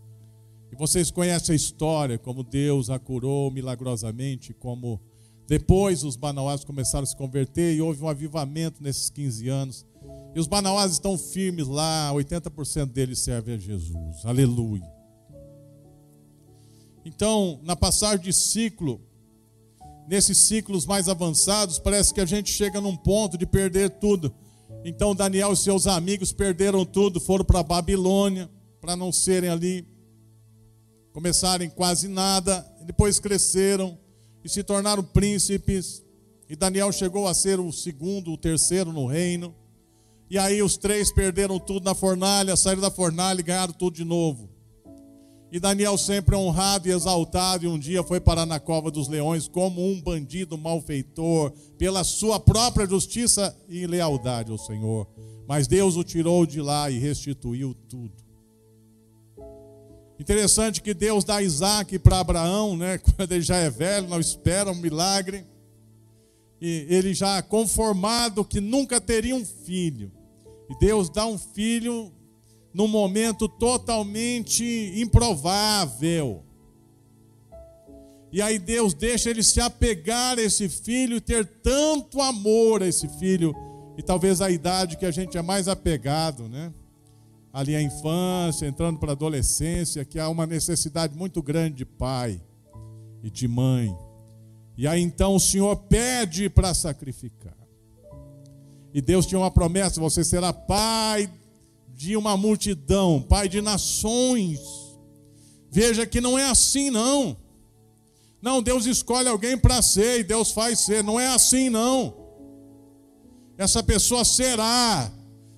E 0.71 0.77
vocês 0.77 1.11
conhecem 1.11 1.53
a 1.53 1.57
história, 1.57 2.19
como 2.19 2.45
Deus 2.45 2.91
a 2.91 2.99
curou 2.99 3.51
milagrosamente, 3.51 4.53
como 4.53 5.01
depois 5.49 6.03
os 6.03 6.17
banauás 6.17 6.65
começaram 6.65 7.05
a 7.05 7.07
se 7.07 7.17
converter 7.17 7.75
e 7.75 7.81
houve 7.81 8.03
um 8.03 8.09
avivamento 8.09 8.83
nesses 8.83 9.09
15 9.11 9.49
anos. 9.49 9.87
E 10.35 10.41
os 10.41 10.47
banauás 10.47 10.93
estão 10.93 11.17
firmes 11.17 11.69
lá, 11.69 12.11
80% 12.12 12.87
deles 12.87 13.21
servem 13.21 13.55
a 13.55 13.59
Jesus. 13.59 14.25
Aleluia. 14.25 14.91
Então, 17.05 17.61
na 17.62 17.76
passagem 17.76 18.25
de 18.25 18.33
ciclo, 18.33 19.00
nesses 20.09 20.37
ciclos 20.38 20.85
mais 20.85 21.09
avançados, 21.09 21.79
parece 21.79 22.12
que 22.12 22.21
a 22.21 22.26
gente 22.26 22.50
chega 22.50 22.81
num 22.81 22.97
ponto 22.97 23.38
de 23.38 23.47
perder 23.47 23.91
tudo. 23.91 24.35
Então, 24.85 25.15
Daniel 25.15 25.53
e 25.53 25.57
seus 25.57 25.87
amigos 25.87 26.33
perderam 26.33 26.85
tudo, 26.85 27.21
foram 27.21 27.45
para 27.45 27.62
Babilônia, 27.62 28.50
para 28.81 28.97
não 28.97 29.12
serem 29.12 29.49
ali, 29.49 29.87
começarem 31.12 31.71
quase 31.71 32.09
nada, 32.09 32.67
depois 32.85 33.21
cresceram 33.21 33.97
e 34.47 34.49
se 34.49 34.62
tornaram 34.62 35.03
príncipes. 35.03 36.05
E 36.49 36.55
Daniel 36.55 36.93
chegou 36.93 37.26
a 37.26 37.35
ser 37.35 37.59
o 37.59 37.73
segundo, 37.73 38.31
o 38.31 38.38
terceiro 38.38 38.93
no 38.93 39.05
reino. 39.05 39.53
E 40.31 40.38
aí 40.38 40.62
os 40.62 40.76
três 40.76 41.12
perderam 41.12 41.59
tudo 41.59 41.85
na 41.85 41.97
fornalha, 41.97 42.57
saíram 42.57 42.81
da 42.81 42.91
fornalha 42.91 43.41
e 43.41 43.43
ganharam 43.43 43.73
tudo 43.73 43.97
de 43.97 44.05
novo. 44.05 44.49
E 45.50 45.59
Daniel 45.59 45.99
sempre 45.99 46.37
honrado 46.37 46.88
e 46.88 46.93
exaltado, 46.93 47.65
e 47.65 47.69
um 47.69 47.79
dia 47.79 48.05
foi 48.05 48.21
parar 48.21 48.47
na 48.47 48.61
cova 48.61 48.88
dos 48.88 49.09
leões 49.09 49.49
como 49.49 49.85
um 49.85 50.00
bandido 50.00 50.57
malfeitor, 50.57 51.53
pela 51.76 52.05
sua 52.05 52.38
própria 52.38 52.87
justiça 52.87 53.57
e 53.69 53.85
lealdade 53.85 54.53
ao 54.53 54.59
Senhor. 54.59 55.09
Mas 55.49 55.67
Deus 55.67 55.97
o 55.97 56.05
tirou 56.05 56.47
de 56.47 56.61
lá 56.61 56.88
e 56.88 56.99
restituiu 56.99 57.75
tudo. 57.88 58.25
Interessante 60.18 60.80
que 60.80 60.94
Deus 60.94 61.25
dá 61.25 61.42
Isaac 61.42 61.99
para 61.99 62.20
Abraão, 62.20 62.76
né? 62.76 62.99
Quando 63.16 63.32
ele 63.32 63.42
já 63.42 63.56
é 63.56 63.68
velho, 63.68 64.08
não 64.08 64.18
espera 64.18 64.70
um 64.70 64.75
milagre. 64.75 65.46
E 66.61 66.87
ele 66.88 67.12
já 67.12 67.42
conformado 67.42 68.44
que 68.44 68.61
nunca 68.61 69.00
teria 69.00 69.37
um 69.37 69.44
filho. 69.44 70.11
E 70.70 70.78
Deus 70.78 71.11
dá 71.11 71.26
um 71.26 71.38
filho 71.38 72.12
num 72.73 72.88
momento 72.88 73.49
totalmente 73.49 74.92
improvável. 74.96 76.42
E 78.32 78.42
aí 78.42 78.58
Deus 78.58 78.92
deixa 78.92 79.30
ele 79.30 79.42
se 79.42 79.61
apegar 79.61 80.38
a 80.38 80.42
esse 80.42 80.68
filho 80.68 81.16
e 81.16 81.20
ter 81.20 81.46
tanto 81.62 82.20
amor 82.20 82.82
a 82.82 82.87
esse 82.87 83.08
filho. 83.18 83.54
E 83.96 84.02
talvez 84.02 84.40
a 84.40 84.50
idade 84.50 84.96
que 84.96 85.06
a 85.06 85.11
gente 85.11 85.38
é 85.38 85.42
mais 85.42 85.68
apegado, 85.68 86.49
né? 86.49 86.73
Ali 87.57 87.75
a 87.75 87.81
infância, 87.81 88.67
entrando 88.67 88.99
para 88.99 89.13
a 89.13 89.13
adolescência, 89.13 90.05
que 90.05 90.19
há 90.19 90.29
uma 90.29 90.47
necessidade 90.47 91.17
muito 91.17 91.43
grande 91.43 91.77
de 91.77 91.85
pai 91.87 92.39
e 93.23 93.31
de 93.31 93.49
mãe. 93.49 93.97
E 94.77 94.87
aí 94.87 95.01
então 95.01 95.35
o 95.35 95.41
Senhor 95.41 95.75
pede 95.75 96.51
para 96.51 96.75
sacrificar. 96.75 97.57
E 98.93 99.01
Deus 99.01 99.25
tinha 99.25 99.39
uma 99.39 99.51
promessa: 99.51 99.99
você 99.99 100.23
será 100.23 100.53
pai 100.53 101.33
de 101.95 102.15
uma 102.15 102.37
multidão, 102.37 103.23
pai 103.23 103.49
de 103.49 103.63
nações. 103.63 104.61
Veja 105.71 106.05
que 106.05 106.21
não 106.21 106.39
é 106.39 106.51
assim, 106.51 106.91
não. 106.91 107.39
Não, 108.43 108.61
Deus 108.61 108.85
escolhe 108.85 109.31
alguém 109.31 109.57
para 109.57 109.81
ser 109.81 110.21
e 110.21 110.25
Deus 110.25 110.51
faz 110.51 110.81
ser. 110.81 111.03
Não 111.03 111.19
é 111.19 111.29
assim, 111.29 111.71
não. 111.71 112.15
Essa 113.57 113.83
pessoa 113.83 114.27
será 114.27 115.11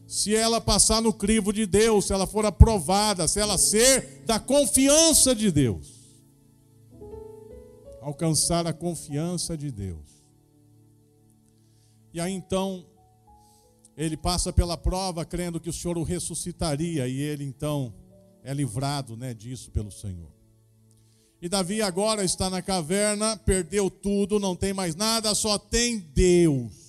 se 0.09 0.35
ela 0.35 0.59
passar 0.59 1.03
no 1.03 1.13
crivo 1.13 1.53
de 1.53 1.67
Deus, 1.67 2.07
se 2.07 2.15
ela 2.15 2.27
for 2.27 2.47
aprovada, 2.47 3.29
se 3.29 3.39
ela 3.39 3.59
ser 3.59 4.23
da 4.25 4.41
confiança 4.41 5.35
de 5.35 5.53
Deus. 5.53 5.87
Alcançar 8.01 8.67
a 8.67 8.73
confiança 8.73 9.55
de 9.55 9.71
Deus. 9.71 10.25
E 12.15 12.19
aí 12.19 12.33
então, 12.33 12.87
ele 13.95 14.17
passa 14.17 14.51
pela 14.51 14.79
prova 14.79 15.27
crendo 15.27 15.61
que 15.61 15.69
o 15.69 15.75
Senhor 15.75 15.99
o 15.99 16.03
ressuscitaria, 16.03 17.07
e 17.07 17.21
ele 17.21 17.45
então 17.45 17.93
é 18.43 18.55
livrado 18.55 19.15
né, 19.15 19.35
disso 19.35 19.71
pelo 19.71 19.93
Senhor. 19.93 20.33
E 21.41 21.51
Davi 21.51 21.83
agora 21.83 22.25
está 22.25 22.49
na 22.49 22.63
caverna, 22.63 23.37
perdeu 23.37 23.91
tudo, 23.91 24.41
não 24.41 24.57
tem 24.57 24.73
mais 24.73 24.95
nada, 24.97 25.35
só 25.35 25.59
tem 25.59 25.99
Deus. 25.99 26.88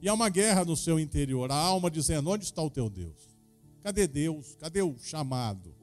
E 0.00 0.08
há 0.08 0.14
uma 0.14 0.28
guerra 0.28 0.64
no 0.64 0.76
seu 0.76 0.98
interior, 0.98 1.50
a 1.50 1.56
alma 1.56 1.90
dizendo: 1.90 2.30
onde 2.30 2.44
está 2.44 2.62
o 2.62 2.70
teu 2.70 2.88
Deus? 2.88 3.28
Cadê 3.82 4.06
Deus? 4.06 4.56
Cadê 4.56 4.82
o 4.82 4.96
chamado? 4.98 5.74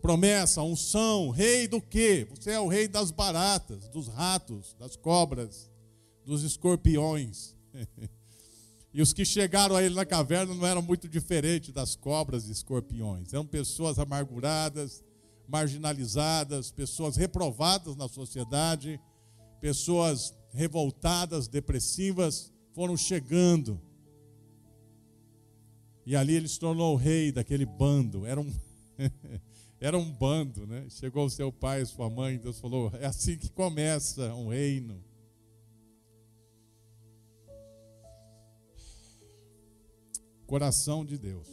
Promessa, 0.00 0.62
unção, 0.62 1.28
rei 1.28 1.68
do 1.68 1.80
quê? 1.80 2.26
Você 2.30 2.52
é 2.52 2.60
o 2.60 2.68
rei 2.68 2.88
das 2.88 3.10
baratas, 3.10 3.86
dos 3.88 4.08
ratos, 4.08 4.74
das 4.78 4.96
cobras, 4.96 5.70
dos 6.24 6.42
escorpiões. 6.42 7.54
e 8.92 9.02
os 9.02 9.12
que 9.12 9.24
chegaram 9.24 9.76
a 9.76 9.82
ele 9.82 9.94
na 9.94 10.06
caverna 10.06 10.54
não 10.54 10.66
eram 10.66 10.80
muito 10.80 11.06
diferentes 11.06 11.72
das 11.72 11.94
cobras 11.94 12.48
e 12.48 12.52
escorpiões. 12.52 13.32
Eram 13.32 13.46
pessoas 13.46 13.98
amarguradas, 13.98 15.04
marginalizadas, 15.46 16.70
pessoas 16.70 17.16
reprovadas 17.16 17.94
na 17.94 18.08
sociedade, 18.08 18.98
pessoas 19.60 20.34
revoltadas, 20.52 21.48
depressivas, 21.48 22.52
foram 22.72 22.96
chegando. 22.96 23.80
E 26.04 26.16
ali 26.16 26.34
ele 26.34 26.48
se 26.48 26.58
tornou 26.58 26.94
o 26.94 26.96
rei 26.96 27.30
daquele 27.30 27.64
bando. 27.64 28.26
Era 28.26 28.40
um, 28.40 28.52
era 29.80 29.96
um 29.96 30.10
bando, 30.10 30.66
né? 30.66 30.86
Chegou 30.90 31.26
o 31.26 31.30
seu 31.30 31.52
pai, 31.52 31.84
sua 31.84 32.10
mãe, 32.10 32.38
Deus 32.38 32.58
falou: 32.58 32.90
é 32.94 33.06
assim 33.06 33.36
que 33.36 33.50
começa 33.50 34.34
um 34.34 34.48
reino. 34.48 35.02
Coração 40.46 41.04
de 41.04 41.16
Deus. 41.16 41.48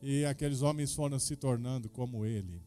E 0.00 0.24
aqueles 0.24 0.62
homens 0.62 0.94
foram 0.94 1.18
se 1.18 1.36
tornando 1.36 1.88
como 1.88 2.24
ele. 2.24 2.65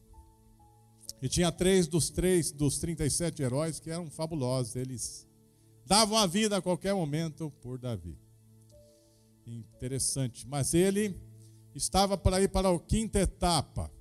E 1.22 1.28
tinha 1.28 1.52
três 1.52 1.88
dos 1.88 2.10
três 2.10 2.52
dos 2.52 2.78
37 2.78 3.42
heróis 3.42 3.80
que 3.80 3.90
eram 3.90 4.10
fabulosos. 4.10 4.76
Eles 4.76 5.28
davam 5.86 6.18
a 6.18 6.26
vida 6.26 6.58
a 6.58 6.62
qualquer 6.62 6.94
momento 6.94 7.52
por 7.62 7.78
Davi. 7.78 8.18
Interessante. 9.46 10.48
Mas 10.48 10.74
ele 10.74 11.16
estava 11.76 12.18
para 12.18 12.42
ir 12.42 12.50
para 12.50 12.70
a 12.70 12.80
quinta 12.80 13.20
etapa. 13.20 13.92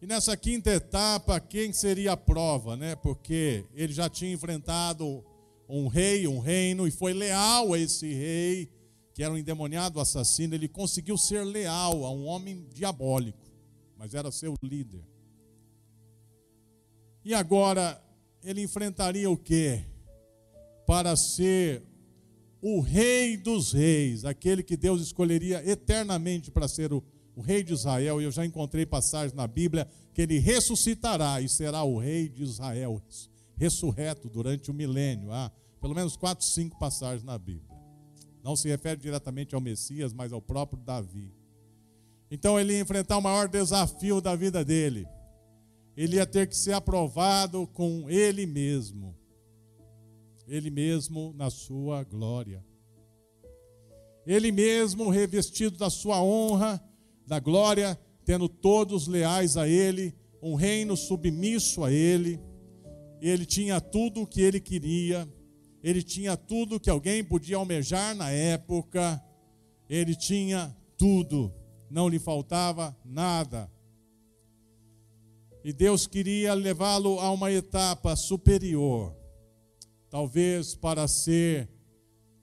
E 0.00 0.06
nessa 0.06 0.36
quinta 0.36 0.70
etapa, 0.70 1.40
quem 1.40 1.72
seria 1.72 2.12
a 2.12 2.16
prova, 2.16 2.76
né? 2.76 2.94
Porque 2.96 3.64
ele 3.72 3.92
já 3.92 4.10
tinha 4.10 4.32
enfrentado 4.32 5.24
um 5.68 5.88
rei, 5.88 6.26
um 6.28 6.38
reino, 6.38 6.86
e 6.86 6.90
foi 6.90 7.14
leal 7.14 7.72
a 7.72 7.78
esse 7.78 8.12
rei, 8.12 8.70
que 9.14 9.22
era 9.22 9.32
um 9.32 9.38
endemoniado 9.38 9.98
assassino. 9.98 10.54
Ele 10.54 10.68
conseguiu 10.68 11.16
ser 11.16 11.42
leal 11.44 12.04
a 12.04 12.10
um 12.10 12.26
homem 12.26 12.68
diabólico, 12.74 13.50
mas 13.96 14.14
era 14.14 14.30
seu 14.30 14.54
líder. 14.62 15.02
E 17.26 17.34
agora 17.34 18.02
ele 18.42 18.62
enfrentaria 18.62 19.28
o 19.28 19.36
quê? 19.36 19.84
para 20.86 21.16
ser 21.16 21.82
o 22.62 22.80
Rei 22.80 23.36
dos 23.36 23.72
Reis, 23.72 24.24
aquele 24.24 24.62
que 24.62 24.76
Deus 24.76 25.02
escolheria 25.02 25.68
eternamente 25.68 26.50
para 26.50 26.68
ser 26.68 26.92
o, 26.92 27.02
o 27.34 27.40
Rei 27.40 27.62
de 27.62 27.74
Israel. 27.74 28.20
E 28.20 28.24
eu 28.24 28.30
já 28.30 28.46
encontrei 28.46 28.86
passagens 28.86 29.32
na 29.32 29.46
Bíblia 29.46 29.86
que 30.14 30.22
ele 30.22 30.38
ressuscitará 30.38 31.40
e 31.40 31.48
será 31.48 31.82
o 31.82 31.98
Rei 31.98 32.28
de 32.28 32.44
Israel, 32.44 33.02
ressurreto 33.56 34.28
durante 34.28 34.70
o 34.70 34.74
milênio. 34.74 35.32
Há 35.32 35.50
pelo 35.80 35.94
menos 35.94 36.16
quatro, 36.16 36.46
cinco 36.46 36.78
passagens 36.78 37.24
na 37.24 37.36
Bíblia. 37.36 37.76
Não 38.42 38.54
se 38.54 38.68
refere 38.68 39.00
diretamente 39.00 39.54
ao 39.54 39.60
Messias, 39.60 40.12
mas 40.12 40.32
ao 40.32 40.40
próprio 40.40 40.80
Davi. 40.80 41.34
Então 42.30 42.58
ele 42.58 42.74
ia 42.74 42.80
enfrentar 42.80 43.18
o 43.18 43.22
maior 43.22 43.48
desafio 43.48 44.20
da 44.20 44.36
vida 44.36 44.64
dele. 44.64 45.06
Ele 45.96 46.16
ia 46.16 46.26
ter 46.26 46.46
que 46.46 46.56
ser 46.56 46.72
aprovado 46.72 47.66
com 47.68 48.10
ele 48.10 48.46
mesmo. 48.46 49.16
Ele 50.46 50.70
mesmo 50.70 51.32
na 51.34 51.50
sua 51.50 52.04
glória. 52.04 52.64
Ele 54.26 54.52
mesmo 54.52 55.08
revestido 55.08 55.78
da 55.78 55.88
sua 55.88 56.22
honra, 56.22 56.82
da 57.26 57.40
glória, 57.40 57.98
tendo 58.24 58.48
todos 58.48 59.06
leais 59.06 59.56
a 59.56 59.68
ele, 59.68 60.14
um 60.42 60.54
reino 60.54 60.96
submisso 60.96 61.84
a 61.84 61.92
ele. 61.92 62.40
Ele 63.20 63.46
tinha 63.46 63.80
tudo 63.80 64.22
o 64.22 64.26
que 64.26 64.42
ele 64.42 64.60
queria, 64.60 65.26
ele 65.82 66.02
tinha 66.02 66.36
tudo 66.36 66.78
que 66.78 66.90
alguém 66.90 67.24
podia 67.24 67.56
almejar 67.56 68.14
na 68.14 68.30
época, 68.30 69.22
ele 69.88 70.14
tinha 70.14 70.76
tudo 70.98 71.52
não 71.90 72.08
lhe 72.08 72.18
faltava 72.18 72.96
nada. 73.04 73.70
E 75.66 75.72
Deus 75.72 76.06
queria 76.06 76.54
levá-lo 76.54 77.18
a 77.18 77.28
uma 77.32 77.50
etapa 77.50 78.14
superior, 78.14 79.12
talvez 80.08 80.76
para 80.76 81.08
ser 81.08 81.68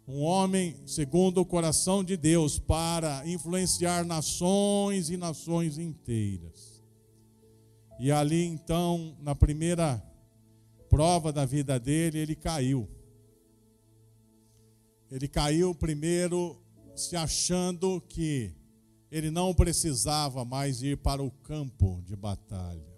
um 0.06 0.24
homem 0.24 0.76
segundo 0.86 1.38
o 1.40 1.46
coração 1.46 2.04
de 2.04 2.18
Deus, 2.18 2.60
para 2.60 3.26
influenciar 3.26 4.04
nações 4.04 5.10
e 5.10 5.16
nações 5.16 5.78
inteiras. 5.78 6.84
E 7.98 8.12
ali 8.12 8.44
então, 8.44 9.16
na 9.22 9.34
primeira 9.34 10.04
prova 10.90 11.32
da 11.32 11.46
vida 11.46 11.80
dele, 11.80 12.18
ele 12.18 12.36
caiu. 12.36 12.90
Ele 15.10 15.30
caiu 15.30 15.74
primeiro 15.74 16.62
se 16.94 17.16
achando 17.16 18.02
que 18.02 18.54
ele 19.10 19.32
não 19.32 19.54
precisava 19.54 20.44
mais 20.44 20.84
ir 20.84 20.98
para 20.98 21.24
o 21.24 21.32
campo 21.32 22.04
de 22.06 22.18
batalha. 22.18 22.93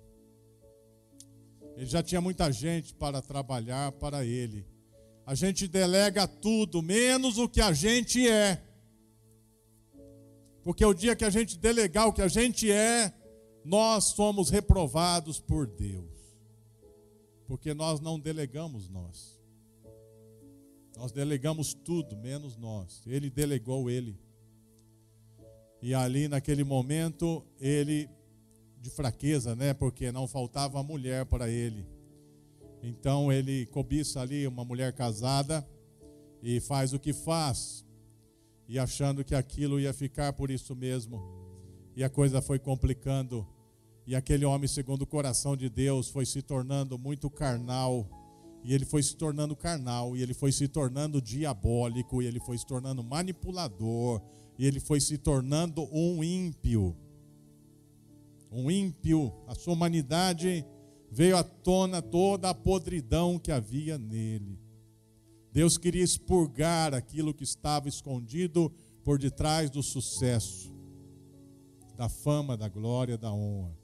Ele 1.76 1.86
já 1.86 2.02
tinha 2.02 2.22
muita 2.22 2.52
gente 2.52 2.94
para 2.94 3.22
trabalhar 3.22 3.92
para 3.94 4.26
ele. 4.26 4.66
A 5.26 5.36
gente 5.36 5.68
delega 5.68 6.28
tudo, 6.28 6.82
menos 6.82 7.38
o 7.38 7.50
que 7.50 7.60
a 7.60 7.74
gente 7.74 8.28
é. 8.30 8.64
Porque 10.64 10.86
o 10.86 10.94
dia 10.94 11.16
que 11.16 11.26
a 11.26 11.30
gente 11.30 11.58
delegar 11.58 12.08
o 12.08 12.14
que 12.14 12.22
a 12.22 12.28
gente 12.28 12.72
é, 12.72 13.14
nós 13.64 14.06
somos 14.06 14.50
reprovados 14.50 15.40
por 15.40 15.68
Deus. 15.68 16.16
Porque 17.48 17.74
nós 17.74 18.00
não 18.00 18.20
delegamos 18.20 18.90
nós. 18.90 19.40
Nós 20.96 21.12
delegamos 21.12 21.74
tudo, 21.74 22.16
menos 22.16 22.56
nós. 22.56 23.04
Ele 23.06 23.30
delegou 23.30 23.90
ele. 23.90 24.18
E 25.82 25.94
ali 25.94 26.28
naquele 26.28 26.64
momento, 26.64 27.46
ele 27.60 28.10
de 28.86 28.92
fraqueza, 28.92 29.56
né? 29.56 29.74
Porque 29.74 30.12
não 30.12 30.28
faltava 30.28 30.84
mulher 30.84 31.26
para 31.26 31.50
ele. 31.50 31.88
Então 32.84 33.32
ele 33.32 33.66
cobiça 33.66 34.22
ali 34.22 34.46
uma 34.46 34.64
mulher 34.64 34.94
casada 34.94 35.68
e 36.42 36.60
faz 36.60 36.94
o 36.94 37.00
que 37.00 37.12
faz, 37.12 37.84
e 38.68 38.78
achando 38.78 39.24
que 39.24 39.34
aquilo 39.34 39.80
ia 39.80 39.92
ficar 39.92 40.34
por 40.34 40.52
isso 40.52 40.76
mesmo. 40.76 41.20
E 41.96 42.04
a 42.04 42.10
coisa 42.10 42.44
foi 42.44 42.60
complicando. 42.60 43.48
E 44.06 44.16
aquele 44.16 44.46
homem, 44.46 44.68
segundo 44.68 45.02
o 45.02 45.08
coração 45.08 45.58
de 45.58 45.68
Deus, 45.68 46.08
foi 46.10 46.28
se 46.28 46.44
tornando 46.44 47.00
muito 47.00 47.28
carnal. 47.28 48.08
E 48.64 48.72
ele 48.72 48.86
foi 48.86 49.02
se 49.02 49.16
tornando 49.16 49.56
carnal, 49.56 50.16
e 50.16 50.22
ele 50.22 50.34
foi 50.34 50.52
se 50.52 50.68
tornando 50.68 51.20
diabólico, 51.20 52.22
e 52.22 52.28
ele 52.28 52.40
foi 52.40 52.58
se 52.58 52.66
tornando 52.66 53.04
manipulador, 53.04 54.22
e 54.60 54.66
ele 54.66 54.80
foi 54.80 55.00
se 55.00 55.18
tornando 55.18 55.88
um 55.92 56.24
ímpio. 56.24 56.96
Um 58.58 58.72
ímpio, 58.72 59.34
a 59.48 59.54
sua 59.54 59.74
humanidade 59.74 60.66
veio 61.12 61.36
à 61.36 61.44
tona 61.44 62.02
toda 62.02 62.50
a 62.50 62.54
podridão 62.54 63.38
que 63.38 63.52
havia 63.52 63.98
nele. 63.98 64.58
Deus 65.52 65.78
queria 65.78 66.02
expurgar 66.02 66.94
aquilo 66.94 67.34
que 67.34 67.44
estava 67.44 67.90
escondido 67.90 68.72
por 69.04 69.20
detrás 69.20 69.70
do 69.70 69.84
sucesso, 69.84 70.74
da 71.98 72.08
fama, 72.08 72.56
da 72.56 72.70
glória, 72.70 73.18
da 73.18 73.30
honra. 73.30 73.78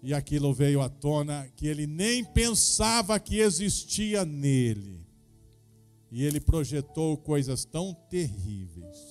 E 0.00 0.14
aquilo 0.14 0.54
veio 0.54 0.80
à 0.82 0.88
tona 0.88 1.48
que 1.56 1.66
ele 1.66 1.84
nem 1.84 2.24
pensava 2.24 3.18
que 3.18 3.40
existia 3.40 4.24
nele. 4.24 5.04
E 6.12 6.22
ele 6.22 6.38
projetou 6.38 7.16
coisas 7.16 7.64
tão 7.64 7.92
terríveis. 8.08 9.09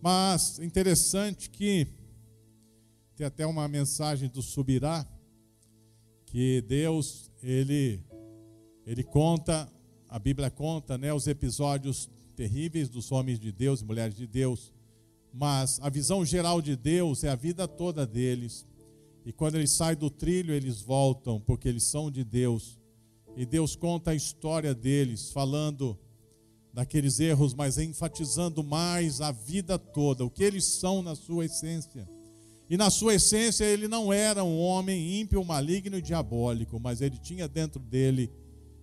Mas 0.00 0.58
interessante 0.60 1.50
que 1.50 1.86
tem 3.16 3.26
até 3.26 3.44
uma 3.46 3.66
mensagem 3.66 4.28
do 4.28 4.40
Subirá 4.40 5.06
que 6.26 6.60
Deus 6.62 7.30
ele 7.42 8.00
ele 8.86 9.02
conta, 9.02 9.70
a 10.08 10.18
Bíblia 10.18 10.50
conta, 10.50 10.96
né, 10.96 11.12
os 11.12 11.26
episódios 11.26 12.08
terríveis 12.34 12.88
dos 12.88 13.12
homens 13.12 13.38
de 13.38 13.52
Deus 13.52 13.82
e 13.82 13.84
mulheres 13.84 14.16
de 14.16 14.26
Deus, 14.26 14.72
mas 15.32 15.78
a 15.82 15.90
visão 15.90 16.24
geral 16.24 16.62
de 16.62 16.74
Deus 16.74 17.22
é 17.22 17.28
a 17.28 17.34
vida 17.34 17.68
toda 17.68 18.06
deles. 18.06 18.66
E 19.26 19.32
quando 19.32 19.56
eles 19.56 19.72
saem 19.72 19.98
do 19.98 20.08
trilho, 20.08 20.54
eles 20.54 20.80
voltam, 20.80 21.38
porque 21.38 21.68
eles 21.68 21.82
são 21.82 22.10
de 22.10 22.24
Deus. 22.24 22.80
E 23.36 23.44
Deus 23.44 23.76
conta 23.76 24.12
a 24.12 24.14
história 24.14 24.74
deles, 24.74 25.30
falando 25.32 25.98
daqueles 26.72 27.18
erros, 27.18 27.54
mas 27.54 27.78
enfatizando 27.78 28.62
mais 28.62 29.20
a 29.20 29.32
vida 29.32 29.78
toda, 29.78 30.24
o 30.24 30.30
que 30.30 30.44
eles 30.44 30.64
são 30.64 31.02
na 31.02 31.14
sua 31.14 31.46
essência. 31.46 32.08
E 32.70 32.76
na 32.76 32.90
sua 32.90 33.14
essência 33.14 33.64
ele 33.64 33.88
não 33.88 34.12
era 34.12 34.44
um 34.44 34.58
homem 34.58 35.20
ímpio, 35.20 35.42
maligno 35.44 35.96
e 35.96 36.02
diabólico, 36.02 36.78
mas 36.78 37.00
ele 37.00 37.18
tinha 37.18 37.48
dentro 37.48 37.80
dele 37.80 38.30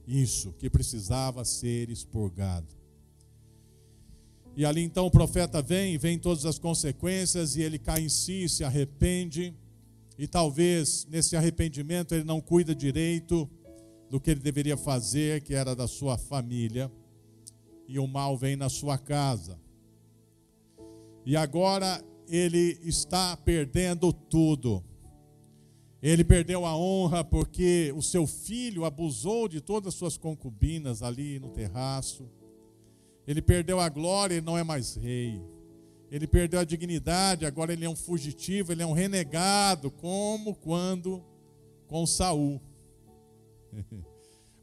isso, 0.08 0.54
que 0.54 0.70
precisava 0.70 1.46
ser 1.46 1.90
expurgado. 1.90 2.76
E 4.58 4.66
ali 4.66 4.82
então 4.82 5.06
o 5.06 5.12
profeta 5.12 5.62
vem, 5.62 5.98
vem 5.98 6.18
todas 6.18 6.46
as 6.46 6.58
consequências, 6.58 7.56
e 7.56 7.62
ele 7.62 7.78
cai 7.78 8.02
em 8.02 8.10
si, 8.10 8.48
se 8.48 8.64
arrepende, 8.64 9.54
e 10.18 10.28
talvez 10.28 11.06
nesse 11.10 11.36
arrependimento 11.36 12.16
ele 12.16 12.24
não 12.24 12.40
cuida 12.40 12.74
direito 12.74 13.50
do 14.10 14.20
que 14.20 14.32
ele 14.32 14.40
deveria 14.40 14.78
fazer, 14.78 15.42
que 15.42 15.54
era 15.54 15.76
da 15.76 15.88
sua 15.88 16.18
família, 16.18 16.92
e 17.88 18.00
o 18.00 18.08
mal 18.08 18.38
vem 18.38 18.56
na 18.56 18.70
sua 18.70 18.98
casa. 18.98 19.60
E 21.26 21.36
agora 21.36 22.04
ele 22.28 22.80
está 22.84 23.36
perdendo 23.38 24.12
tudo. 24.12 24.84
Ele 26.02 26.24
perdeu 26.24 26.66
a 26.66 26.78
honra 26.78 27.24
porque 27.24 27.92
o 27.96 28.02
seu 28.02 28.28
filho 28.28 28.86
abusou 28.86 29.48
de 29.48 29.60
todas 29.60 29.94
as 29.94 29.96
suas 29.96 30.18
concubinas 30.18 31.02
ali 31.02 31.40
no 31.40 31.50
terraço. 31.50 32.30
Ele 33.28 33.42
perdeu 33.42 33.80
a 33.80 33.90
glória, 33.90 34.36
ele 34.36 34.46
não 34.46 34.58
é 34.58 34.64
mais 34.64 34.96
rei. 34.96 35.42
Ele 36.12 36.28
perdeu 36.28 36.60
a 36.60 36.64
dignidade, 36.64 37.46
agora 37.46 37.74
ele 37.74 37.86
é 37.86 37.90
um 37.90 37.96
fugitivo, 37.96 38.72
ele 38.72 38.84
é 38.84 38.86
um 38.86 38.94
renegado, 38.94 39.90
como 39.90 40.54
quando 40.54 41.24
com 41.88 42.06
Saul. 42.06 42.62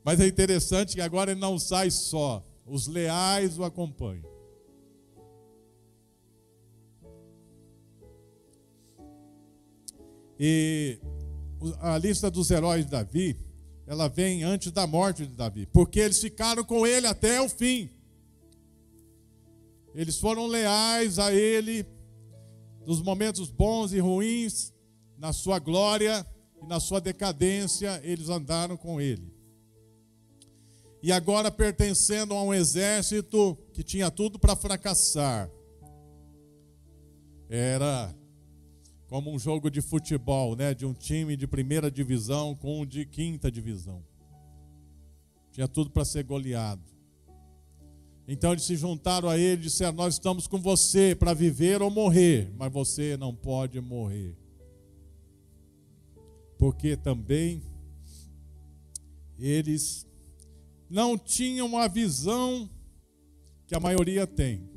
Mas 0.05 0.21
é 0.21 0.27
interessante 0.27 0.95
que 0.95 1.01
agora 1.01 1.33
ele 1.33 1.41
não 1.41 1.59
sai 1.59 1.91
só, 1.91 2.45
os 2.67 2.87
leais 2.87 3.59
o 3.59 3.65
acompanham. 3.65 4.31
E 10.39 10.99
a 11.81 11.97
lista 11.99 12.31
dos 12.31 12.51
heróis 12.51 12.85
de 12.85 12.91
Davi, 12.91 13.37
ela 13.87 14.09
vem 14.09 14.43
antes 14.43 14.73
da 14.73 14.87
morte 14.87 15.27
de 15.27 15.35
Davi, 15.35 15.67
porque 15.67 16.01
eles 16.01 16.21
ficaram 16.21 16.65
com 16.65 16.87
ele 16.87 17.07
até 17.07 17.41
o 17.41 17.49
fim. 17.49 17.89
Eles 19.95 20.19
foram 20.19 20.47
leais 20.47 21.19
a 21.19 21.33
ele 21.33 21.87
nos 22.87 23.01
momentos 23.01 23.51
bons 23.51 23.93
e 23.93 24.01
ruins, 24.01 24.73
na 25.17 25.33
sua 25.33 25.59
glória 25.59 26.27
e 26.61 26.67
na 26.67 26.81
sua 26.81 27.01
decadência, 27.01 28.01
eles 28.03 28.29
andaram 28.29 28.77
com 28.77 29.01
ele. 29.01 29.33
E 31.03 31.11
agora 31.11 31.51
pertencendo 31.51 32.33
a 32.33 32.43
um 32.43 32.55
exército 32.55 33.59
que 33.73 33.83
tinha 33.83 34.09
tudo 34.09 34.39
para 34.39 34.55
fracassar. 34.55 35.51
Era 37.49 38.15
como 39.09 39.31
um 39.31 39.39
jogo 39.39 39.69
de 39.69 39.83
futebol, 39.83 40.55
né, 40.55 40.73
de 40.73 40.87
um 40.87 40.95
time 40.95 41.37
de 41.37 41.47
primeira 41.47 41.91
divisão 41.91 42.55
com 42.55 42.81
um 42.81 42.87
de 42.87 43.05
quinta 43.05 43.51
divisão. 43.51 44.03
tinha 45.51 45.69
tudo 45.69 45.91
para 45.91 46.05
ser 46.05 46.23
goleado. 46.23 46.83
Então 48.27 48.53
eles 48.53 48.63
se 48.63 48.77
juntaram 48.77 49.29
a 49.29 49.37
ele 49.37 49.61
e 49.61 49.65
disseram: 49.65 49.93
Nós 49.93 50.15
estamos 50.15 50.47
com 50.47 50.59
você 50.59 51.15
para 51.15 51.35
viver 51.35 51.83
ou 51.83 51.91
morrer, 51.91 52.51
mas 52.57 52.73
você 52.73 53.17
não 53.17 53.35
pode 53.35 53.81
morrer. 53.81 54.35
Porque 56.57 56.97
também 56.97 57.61
eles 59.39 60.07
não 60.93 61.17
tinham 61.17 61.79
a 61.79 61.89
visão 61.89 62.69
que 63.67 63.75
a 63.75 63.81
maioria 63.81 64.27
tem 64.27 64.69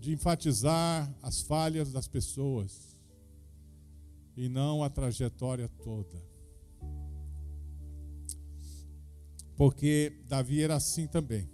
de 0.00 0.12
enfatizar 0.12 1.16
as 1.22 1.40
falhas 1.42 1.92
das 1.92 2.08
pessoas 2.08 2.98
e 4.36 4.48
não 4.48 4.82
a 4.82 4.90
trajetória 4.90 5.68
toda. 5.84 6.20
Porque 9.54 10.12
Davi 10.26 10.60
era 10.60 10.74
assim 10.74 11.06
também. 11.06 11.48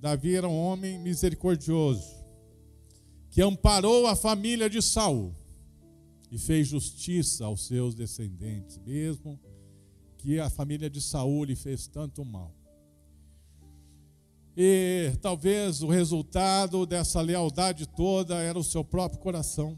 Davi 0.00 0.36
era 0.36 0.48
um 0.48 0.56
homem 0.56 1.00
misericordioso, 1.00 2.14
que 3.28 3.42
amparou 3.42 4.06
a 4.06 4.14
família 4.14 4.70
de 4.70 4.80
Saul 4.80 5.34
e 6.30 6.38
fez 6.38 6.68
justiça 6.68 7.44
aos 7.44 7.66
seus 7.66 7.92
descendentes, 7.92 8.78
mesmo 8.78 9.40
que 10.22 10.38
a 10.38 10.48
família 10.48 10.88
de 10.88 11.00
Saul 11.00 11.44
lhe 11.44 11.56
fez 11.56 11.88
tanto 11.88 12.24
mal. 12.24 12.54
E 14.56 15.12
talvez 15.20 15.82
o 15.82 15.88
resultado 15.88 16.86
dessa 16.86 17.20
lealdade 17.20 17.86
toda 17.88 18.36
era 18.36 18.58
o 18.58 18.64
seu 18.64 18.84
próprio 18.84 19.20
coração. 19.20 19.76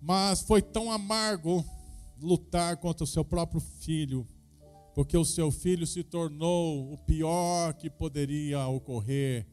Mas 0.00 0.40
foi 0.40 0.62
tão 0.62 0.90
amargo 0.90 1.62
lutar 2.18 2.78
contra 2.78 3.04
o 3.04 3.06
seu 3.06 3.24
próprio 3.24 3.60
filho 3.60 4.26
porque 4.94 5.16
o 5.16 5.24
seu 5.24 5.50
filho 5.50 5.86
se 5.86 6.02
tornou 6.02 6.92
o 6.92 6.98
pior 6.98 7.74
que 7.74 7.88
poderia 7.88 8.66
ocorrer 8.66 9.46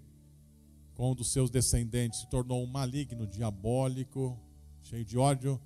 com 0.96 1.12
um 1.12 1.16
dos 1.16 1.32
seus 1.32 1.50
descendentes, 1.50 2.22
se 2.22 2.30
tornou 2.30 2.64
um 2.64 2.68
maligno, 2.68 3.28
diabólico, 3.28 4.38
cheio 4.82 5.06
de 5.06 5.18
ódio, 5.18 5.62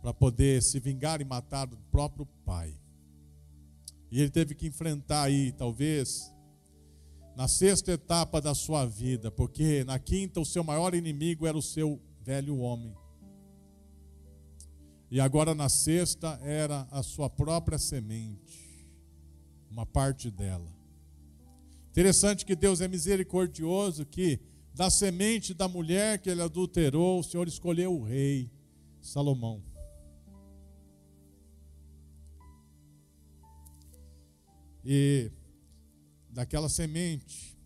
para 0.00 0.14
poder 0.14 0.62
se 0.62 0.80
vingar 0.80 1.20
e 1.20 1.24
matar 1.24 1.68
o 1.72 1.76
próprio 1.90 2.26
pai. 2.44 2.74
E 4.10 4.20
ele 4.20 4.30
teve 4.30 4.54
que 4.54 4.66
enfrentar 4.66 5.24
aí, 5.24 5.52
talvez, 5.52 6.32
na 7.36 7.46
sexta 7.46 7.92
etapa 7.92 8.40
da 8.40 8.54
sua 8.54 8.84
vida, 8.84 9.30
porque 9.30 9.84
na 9.84 9.98
quinta 9.98 10.40
o 10.40 10.44
seu 10.44 10.64
maior 10.64 10.94
inimigo 10.94 11.46
era 11.46 11.56
o 11.56 11.62
seu 11.62 12.00
velho 12.22 12.58
homem. 12.58 12.94
E 15.10 15.20
agora 15.20 15.54
na 15.54 15.68
sexta 15.68 16.38
era 16.42 16.86
a 16.90 17.02
sua 17.02 17.28
própria 17.28 17.78
semente 17.78 18.70
uma 19.70 19.86
parte 19.86 20.30
dela. 20.30 20.68
Interessante 21.90 22.44
que 22.44 22.56
Deus 22.56 22.80
é 22.80 22.88
misericordioso, 22.88 24.04
que 24.04 24.40
da 24.74 24.90
semente 24.90 25.52
da 25.54 25.68
mulher 25.68 26.18
que 26.20 26.30
ele 26.30 26.42
adulterou, 26.42 27.20
o 27.20 27.24
Senhor 27.24 27.46
escolheu 27.46 27.92
o 27.94 28.02
rei 28.02 28.50
Salomão. 29.00 29.69
E 34.84 35.30
daquela 36.30 36.68
semente 36.68 37.58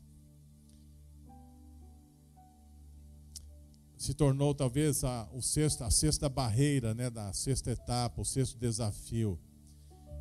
se 3.96 4.12
tornou 4.12 4.54
talvez 4.54 5.02
a, 5.04 5.28
o 5.32 5.40
sexto, 5.40 5.82
a 5.82 5.90
sexta 5.90 6.28
barreira, 6.28 6.92
né, 6.94 7.08
da 7.08 7.32
sexta 7.32 7.70
etapa, 7.70 8.20
o 8.20 8.24
sexto 8.24 8.58
desafio 8.58 9.38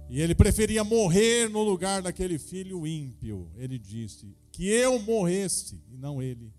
e 0.09 0.21
ele 0.21 0.35
preferia 0.35 0.83
morrer 0.83 1.49
no 1.49 1.63
lugar 1.63 2.01
daquele 2.01 2.37
filho 2.37 2.85
ímpio. 2.85 3.49
Ele 3.57 3.79
disse: 3.79 4.35
Que 4.51 4.67
eu 4.67 4.99
morresse 4.99 5.81
e 5.91 5.97
não 5.97 6.21
ele. 6.21 6.53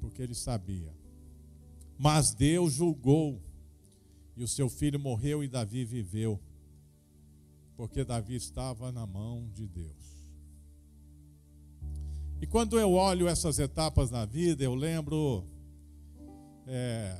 Porque 0.00 0.22
ele 0.22 0.34
sabia. 0.34 0.94
Mas 1.98 2.34
Deus 2.34 2.72
julgou. 2.72 3.42
E 4.36 4.42
o 4.42 4.48
seu 4.48 4.68
filho 4.68 5.00
morreu 5.00 5.42
e 5.42 5.48
Davi 5.48 5.84
viveu. 5.84 6.38
Porque 7.78 8.02
Davi 8.02 8.34
estava 8.34 8.90
na 8.90 9.06
mão 9.06 9.48
de 9.54 9.68
Deus. 9.68 10.26
E 12.40 12.46
quando 12.46 12.76
eu 12.76 12.92
olho 12.92 13.28
essas 13.28 13.60
etapas 13.60 14.10
na 14.10 14.24
vida, 14.24 14.64
eu 14.64 14.74
lembro 14.74 15.46
é, 16.66 17.16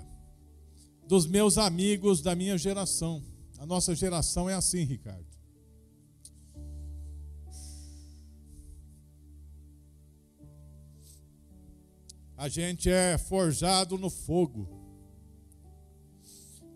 dos 1.07 1.29
meus 1.29 1.59
amigos 1.59 2.21
da 2.21 2.35
minha 2.35 2.59
geração. 2.59 3.23
A 3.57 3.65
nossa 3.65 3.95
geração 3.95 4.51
é 4.51 4.55
assim, 4.55 4.83
Ricardo. 4.83 5.29
A 12.37 12.49
gente 12.49 12.91
é 12.91 13.17
forjado 13.17 13.97
no 13.97 14.11
fogo. 14.11 14.78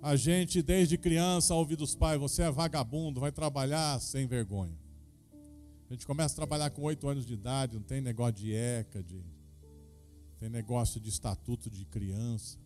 A 0.02 0.16
gente, 0.16 0.60
desde 0.60 0.98
criança, 0.98 1.54
ouve 1.54 1.76
dos 1.76 1.94
pais: 1.94 2.18
você 2.18 2.42
é 2.42 2.50
vagabundo, 2.50 3.20
vai 3.20 3.30
trabalhar 3.30 4.00
sem 4.00 4.26
vergonha. 4.26 4.76
A 5.88 5.92
gente 5.92 6.04
começa 6.04 6.34
a 6.34 6.36
trabalhar 6.36 6.70
com 6.70 6.82
oito 6.82 7.08
anos 7.08 7.24
de 7.24 7.34
idade, 7.34 7.76
não 7.76 7.82
tem 7.82 8.00
negócio 8.00 8.34
de 8.34 8.52
ECA, 8.52 9.00
de, 9.00 9.22
tem 10.40 10.48
negócio 10.48 11.00
de 11.00 11.08
estatuto 11.08 11.70
de 11.70 11.84
criança. 11.84 12.58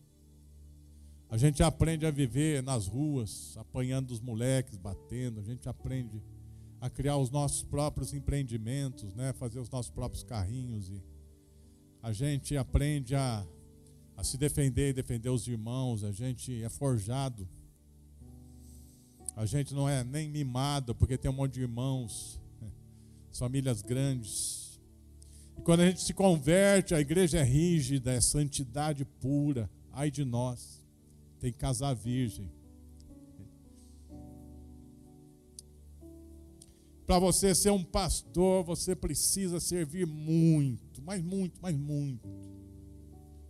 A 1.28 1.36
gente 1.36 1.62
aprende 1.62 2.06
a 2.06 2.10
viver 2.10 2.62
nas 2.62 2.86
ruas, 2.86 3.54
apanhando 3.58 4.12
os 4.12 4.20
moleques, 4.20 4.78
batendo. 4.78 5.40
A 5.40 5.42
gente 5.42 5.68
aprende 5.68 6.22
a 6.80 6.88
criar 6.88 7.18
os 7.18 7.30
nossos 7.30 7.62
próprios 7.62 8.14
empreendimentos, 8.14 9.12
né? 9.14 9.34
fazer 9.34 9.58
os 9.58 9.68
nossos 9.68 9.90
próprios 9.90 10.22
carrinhos. 10.22 10.88
E 10.88 11.02
a 12.00 12.12
gente 12.12 12.56
aprende 12.56 13.14
a, 13.14 13.44
a 14.16 14.24
se 14.24 14.36
defender 14.36 14.90
e 14.90 14.92
defender 14.92 15.28
os 15.28 15.46
irmãos. 15.46 16.04
A 16.04 16.12
gente 16.12 16.62
é 16.62 16.68
forjado. 16.68 17.48
A 19.36 19.44
gente 19.44 19.74
não 19.74 19.88
é 19.88 20.02
nem 20.02 20.28
mimado, 20.28 20.94
porque 20.94 21.18
tem 21.18 21.30
um 21.30 21.34
monte 21.34 21.54
de 21.54 21.60
irmãos, 21.60 22.40
famílias 23.38 23.82
grandes. 23.82 24.80
E 25.58 25.62
quando 25.62 25.80
a 25.80 25.86
gente 25.86 26.02
se 26.02 26.14
converte, 26.14 26.94
a 26.94 27.00
igreja 27.00 27.38
é 27.38 27.42
rígida, 27.42 28.12
é 28.12 28.20
santidade 28.20 29.04
pura. 29.04 29.68
Ai 29.92 30.10
de 30.10 30.24
nós 30.24 30.76
tem 31.40 31.52
que 31.52 31.58
casar 31.58 31.94
virgem. 31.94 32.50
Para 37.06 37.20
você 37.20 37.54
ser 37.54 37.70
um 37.70 37.84
pastor, 37.84 38.64
você 38.64 38.96
precisa 38.96 39.60
servir 39.60 40.06
muito, 40.06 41.00
mas 41.02 41.22
muito, 41.22 41.56
mas 41.62 41.76
muito. 41.76 42.28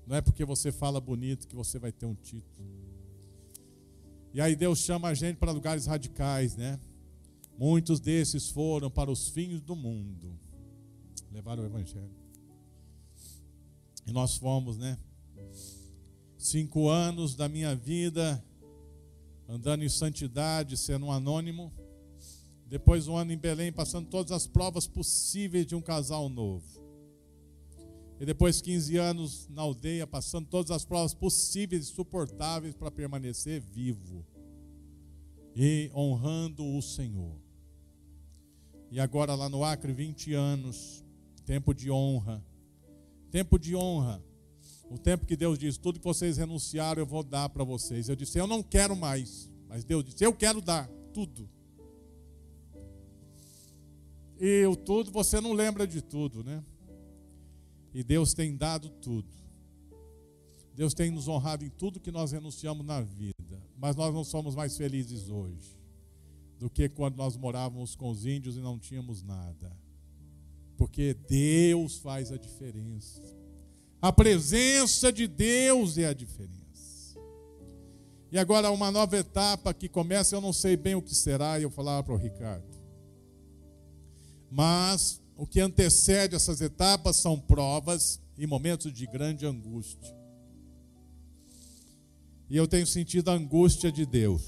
Não 0.07 0.17
é 0.17 0.21
porque 0.21 0.45
você 0.45 0.71
fala 0.71 1.01
bonito 1.01 1.49
que 1.49 1.57
você 1.57 1.79
vai 1.79 1.91
ter 1.91 2.07
um 2.07 2.15
título. 2.15 2.67
E 4.33 4.41
aí 4.41 4.55
Deus 4.55 4.81
chama 4.81 5.09
a 5.09 5.15
gente 5.15 5.37
para 5.37 5.51
lugares 5.51 5.87
radicais, 5.87 6.57
né? 6.57 6.79
Muitos 7.59 7.99
desses 8.01 8.51
foram 8.51 8.91
para 8.91 9.11
os 9.11 9.29
fins 9.29 9.61
do 9.61 9.75
mundo. 9.75 10.39
Levaram 11.33 11.63
o 11.63 11.67
evangelho. 11.67 12.15
E 14.07 14.13
nós 14.13 14.37
fomos, 14.37 14.77
né? 14.77 14.97
cinco 16.39 16.89
anos 16.89 17.35
da 17.35 17.49
minha 17.49 17.75
vida 17.75 18.43
andando 19.49 19.83
em 19.83 19.89
santidade, 19.89 20.77
sendo 20.77 21.07
um 21.07 21.13
anônimo. 21.13 21.73
Depois 22.67 23.07
um 23.09 23.17
ano 23.17 23.33
em 23.33 23.39
Belém, 23.39 23.73
passando 23.73 24.09
todas 24.09 24.33
as 24.33 24.47
provas 24.47 24.87
possíveis 24.87 25.67
de 25.67 25.75
um 25.75 25.81
casal 25.81 26.29
novo. 26.29 26.86
E 28.19 28.25
depois 28.25 28.61
15 28.61 28.97
anos 28.97 29.49
na 29.49 29.63
aldeia, 29.63 30.07
passando 30.07 30.47
todas 30.49 30.71
as 30.71 30.85
provas 30.85 31.13
possíveis 31.13 31.85
e 31.85 31.93
suportáveis 31.93 32.75
para 32.75 32.91
permanecer 32.91 33.61
vivo 33.61 34.25
e 35.55 35.91
honrando 35.95 36.65
o 36.65 36.83
Senhor. 36.83 37.37
E 38.91 39.01
agora 39.01 39.35
lá 39.35 39.49
no 39.49 39.65
Acre, 39.65 39.93
20 39.93 40.33
anos, 40.33 41.05
tempo 41.45 41.75
de 41.75 41.91
honra. 41.91 42.45
Tempo 43.31 43.59
de 43.59 43.75
honra. 43.75 44.23
O 44.89 44.99
tempo 44.99 45.27
que 45.27 45.37
Deus 45.37 45.59
disse: 45.59 45.81
tudo 45.81 45.99
que 45.99 46.05
vocês 46.05 46.37
renunciaram, 46.37 47.03
eu 47.03 47.07
vou 47.07 47.23
dar 47.23 47.49
para 47.49 47.65
vocês. 47.65 48.09
Eu 48.09 48.17
disse: 48.17 48.39
eu 48.39 48.47
não 48.47 48.63
quero 48.63 48.95
mais. 48.95 49.51
Mas 49.69 49.85
Deus 49.85 50.05
disse: 50.05 50.25
eu 50.25 50.33
quero 50.33 50.61
dar 50.61 50.89
tudo. 51.13 51.49
E 54.39 54.65
o 54.67 54.77
tudo, 54.77 55.11
você 55.11 55.41
não 55.41 55.53
lembra 55.53 55.87
de 55.87 56.03
tudo, 56.03 56.45
né? 56.45 56.63
E 57.97 58.05
Deus 58.05 58.35
tem 58.35 58.55
dado 58.55 58.91
tudo. 58.91 59.35
Deus 60.75 60.93
tem 60.93 61.11
nos 61.11 61.29
honrado 61.29 61.65
em 61.65 61.71
tudo 61.71 61.99
que 61.99 62.13
nós 62.13 62.31
renunciamos 62.31 62.85
na 62.85 63.01
vida. 63.01 63.59
Mas 63.75 63.97
nós 63.97 64.13
não 64.13 64.23
somos 64.23 64.55
mais 64.55 64.77
felizes 64.77 65.31
hoje 65.31 65.81
do 66.59 66.69
que 66.69 66.91
quando 66.91 67.17
nós 67.17 67.39
morávamos 67.39 67.97
com 67.97 68.11
os 68.11 68.27
índios 68.27 68.55
e 68.55 68.61
não 68.61 68.79
tínhamos 68.79 69.23
nada. 69.23 69.75
Porque 70.77 71.15
Deus 71.27 71.97
faz 71.97 72.31
a 72.31 72.37
diferença. 72.37 73.23
A 74.03 74.13
presença 74.13 75.11
de 75.11 75.27
Deus 75.27 75.97
é 75.97 76.05
a 76.05 76.13
diferença. 76.13 77.19
E 78.31 78.37
agora 78.39 78.71
uma 78.71 78.91
nova 78.91 79.17
etapa 79.17 79.73
que 79.73 79.89
começa, 79.89 80.37
eu 80.37 80.43
não 80.43 80.53
sei 80.53 80.77
bem 80.77 80.95
o 80.95 81.01
que 81.01 81.15
será, 81.15 81.59
e 81.59 81.63
eu 81.63 81.71
falava 81.71 82.03
para 82.03 82.15
o 82.15 82.19
Ricardo. 82.19 82.77
Mas 84.51 85.19
o 85.37 85.47
que 85.47 85.61
antecede 85.61 86.35
essas 86.35 86.61
etapas 86.61 87.17
são 87.17 87.39
provas 87.39 88.19
e 88.39 88.47
momentos 88.47 88.93
de 88.93 89.07
grande 89.07 89.45
angústia. 89.45 90.17
E 92.49 92.57
eu 92.57 92.67
tenho 92.67 92.87
sentido 92.87 93.31
a 93.31 93.35
angústia 93.35 93.93
de 93.93 94.07
Deus. 94.07 94.43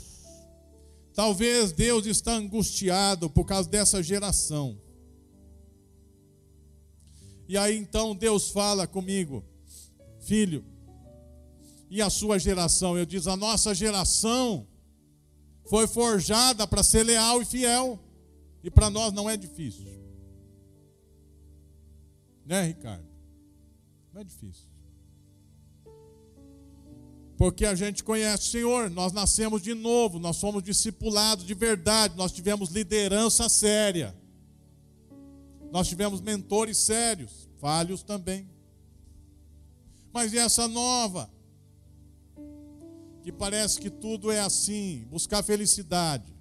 Talvez 1.14 1.72
Deus 1.72 2.07
está 2.07 2.33
angustiado 2.33 3.29
por 3.29 3.44
causa 3.44 3.68
dessa 3.68 4.03
geração. 4.03 4.81
E 7.48 7.57
aí 7.57 7.77
então 7.77 8.14
Deus 8.14 8.51
fala 8.51 8.87
comigo, 8.87 9.44
filho, 10.20 10.64
e 11.90 12.01
a 12.01 12.09
sua 12.09 12.38
geração? 12.38 12.96
Eu 12.96 13.05
diz, 13.05 13.27
a 13.27 13.37
nossa 13.37 13.74
geração 13.74 14.66
foi 15.68 15.87
forjada 15.87 16.66
para 16.66 16.83
ser 16.83 17.03
leal 17.03 17.42
e 17.42 17.44
fiel. 17.44 17.98
E 18.62 18.70
para 18.70 18.90
nós 18.90 19.12
não 19.12 19.29
é 19.29 19.37
difícil. 19.37 19.97
Né, 22.48 22.62
Ricardo? 22.62 23.04
Não 24.11 24.22
é 24.22 24.24
difícil. 24.24 24.64
Porque 27.37 27.66
a 27.66 27.74
gente 27.74 28.02
conhece 28.02 28.48
o 28.48 28.50
Senhor, 28.50 28.90
nós 28.90 29.12
nascemos 29.12 29.61
de 29.61 29.74
novo, 29.74 30.18
nós 30.18 30.38
somos 30.38 30.62
discipulados 30.62 31.44
de 31.44 31.52
verdade, 31.52 32.16
nós 32.16 32.32
tivemos 32.32 32.70
liderança 32.70 33.50
séria. 33.50 34.16
Nós 35.70 35.88
tivemos 35.88 36.22
mentores 36.22 36.78
sérios, 36.78 37.46
falhos 37.58 38.02
também. 38.02 38.48
Mas 40.11 40.32
e 40.32 40.38
essa 40.38 40.66
nova? 40.66 41.30
Que 43.22 43.30
parece 43.30 43.78
que 43.78 43.90
tudo 43.90 44.32
é 44.32 44.40
assim, 44.40 45.06
buscar 45.11 45.42
felicidade. 45.42 46.34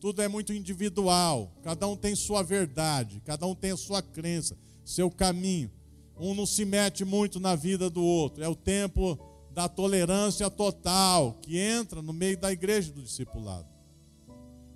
Tudo 0.00 0.22
é 0.22 0.28
muito 0.28 0.54
individual, 0.54 1.52
cada 1.62 1.86
um 1.86 1.94
tem 1.94 2.16
sua 2.16 2.42
verdade, 2.42 3.20
cada 3.22 3.46
um 3.46 3.54
tem 3.54 3.72
a 3.72 3.76
sua 3.76 4.00
crença, 4.00 4.56
seu 4.84 5.10
caminho. 5.10 5.70
Um 6.18 6.34
não 6.34 6.44
se 6.44 6.64
mete 6.64 7.04
muito 7.04 7.40
na 7.40 7.56
vida 7.56 7.88
do 7.88 8.02
outro. 8.04 8.44
É 8.44 8.48
o 8.48 8.54
tempo 8.54 9.18
da 9.52 9.68
tolerância 9.68 10.48
total 10.50 11.34
que 11.42 11.58
entra 11.58 12.00
no 12.00 12.12
meio 12.12 12.38
da 12.38 12.52
igreja 12.52 12.92
do 12.92 13.02
discipulado, 13.02 13.68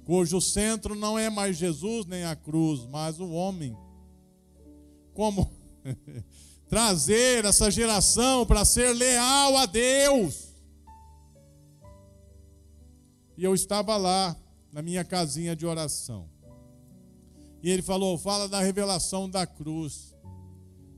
cujo 0.05 0.41
centro 0.41 0.95
não 0.95 1.19
é 1.19 1.31
mais 1.31 1.57
Jesus 1.57 2.07
nem 2.07 2.25
a 2.25 2.35
cruz, 2.35 2.87
mas 2.87 3.21
o 3.21 3.31
homem. 3.31 3.77
Como 5.13 5.51
trazer 6.69 7.45
essa 7.45 7.71
geração 7.71 8.45
para 8.45 8.65
ser 8.65 8.93
leal 8.93 9.57
a 9.57 9.67
Deus? 9.67 10.55
E 13.37 13.45
eu 13.45 13.55
estava 13.55 13.97
lá, 13.97 14.37
na 14.73 14.83
minha 14.83 15.05
casinha 15.05 15.55
de 15.55 15.65
oração. 15.65 16.29
E 17.65 17.71
ele 17.71 17.81
falou: 17.81 18.19
fala 18.19 18.47
da 18.47 18.61
revelação 18.61 19.29
da 19.29 19.47
cruz, 19.47 20.15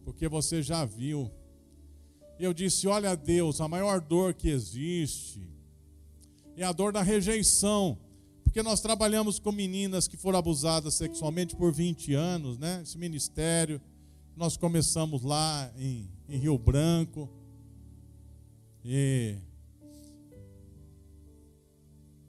porque 0.04 0.28
você 0.28 0.64
já 0.64 0.84
viu. 0.84 1.30
E 2.40 2.44
eu 2.44 2.52
disse: 2.52 2.88
olha, 2.88 3.14
Deus, 3.16 3.60
a 3.60 3.68
maior 3.68 4.00
dor 4.00 4.34
que 4.34 4.48
existe 4.48 5.48
é 6.56 6.64
a 6.64 6.72
dor 6.72 6.92
da 6.92 7.02
rejeição. 7.02 7.96
Porque 8.42 8.64
nós 8.64 8.80
trabalhamos 8.80 9.38
com 9.38 9.52
meninas 9.52 10.08
que 10.08 10.16
foram 10.16 10.40
abusadas 10.40 10.94
sexualmente 10.94 11.54
por 11.54 11.72
20 11.72 12.14
anos, 12.14 12.58
né? 12.58 12.80
Esse 12.82 12.98
ministério. 12.98 13.80
Nós 14.34 14.56
começamos 14.56 15.22
lá 15.22 15.70
em, 15.78 16.10
em 16.28 16.36
Rio 16.36 16.58
Branco. 16.58 17.30
E 18.84 19.36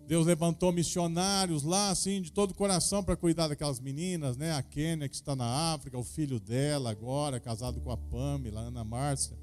Deus 0.07 0.25
levantou 0.25 0.71
missionários 0.71 1.63
lá, 1.63 1.89
assim, 1.89 2.21
de 2.21 2.31
todo 2.31 2.51
o 2.51 2.53
coração 2.53 3.03
para 3.03 3.17
cuidar 3.17 3.49
daquelas 3.49 3.81
meninas, 3.81 4.37
né? 4.37 4.53
A 4.53 4.63
Kênia, 4.63 5.09
que 5.09 5.15
está 5.15 5.35
na 5.35 5.73
África, 5.73 5.97
o 5.97 6.03
filho 6.03 6.39
dela 6.39 6.89
agora, 6.89 7.41
casado 7.41 7.81
com 7.81 7.91
a 7.91 7.97
Pamela, 7.97 8.61
Ana 8.61 8.85
Márcia. 8.85 9.37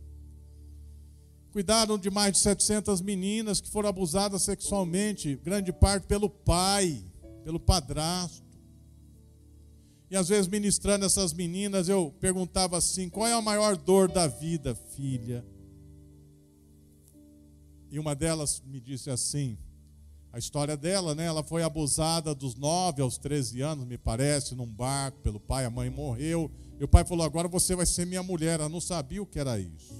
Cuidaram 1.52 1.98
de 1.98 2.10
mais 2.10 2.32
de 2.32 2.38
700 2.38 3.02
meninas 3.02 3.60
que 3.60 3.70
foram 3.70 3.90
abusadas 3.90 4.40
sexualmente, 4.40 5.36
grande 5.36 5.70
parte 5.70 6.06
pelo 6.06 6.30
pai, 6.30 7.04
pelo 7.44 7.60
padrasto. 7.60 8.42
E 10.10 10.16
às 10.16 10.28
vezes, 10.28 10.48
ministrando 10.48 11.04
essas 11.04 11.34
meninas, 11.34 11.90
eu 11.90 12.10
perguntava 12.20 12.78
assim: 12.78 13.10
qual 13.10 13.26
é 13.26 13.34
a 13.34 13.42
maior 13.42 13.76
dor 13.76 14.10
da 14.10 14.26
vida, 14.26 14.74
filha? 14.74 15.44
E 17.90 17.98
uma 17.98 18.14
delas 18.14 18.62
me 18.64 18.80
disse 18.80 19.10
assim: 19.10 19.58
a 20.34 20.38
história 20.38 20.76
dela, 20.76 21.14
né? 21.14 21.26
Ela 21.26 21.44
foi 21.44 21.62
abusada 21.62 22.34
dos 22.34 22.56
9 22.56 23.00
aos 23.00 23.16
13 23.16 23.60
anos, 23.60 23.86
me 23.86 23.96
parece, 23.96 24.56
num 24.56 24.66
barco 24.66 25.20
pelo 25.20 25.38
pai, 25.38 25.64
a 25.64 25.70
mãe 25.70 25.88
morreu. 25.88 26.50
E 26.80 26.82
o 26.82 26.88
pai 26.88 27.04
falou: 27.04 27.24
"Agora 27.24 27.46
você 27.46 27.76
vai 27.76 27.86
ser 27.86 28.04
minha 28.04 28.22
mulher". 28.22 28.58
Ela 28.58 28.68
não 28.68 28.80
sabia 28.80 29.22
o 29.22 29.26
que 29.26 29.38
era 29.38 29.60
isso. 29.60 29.94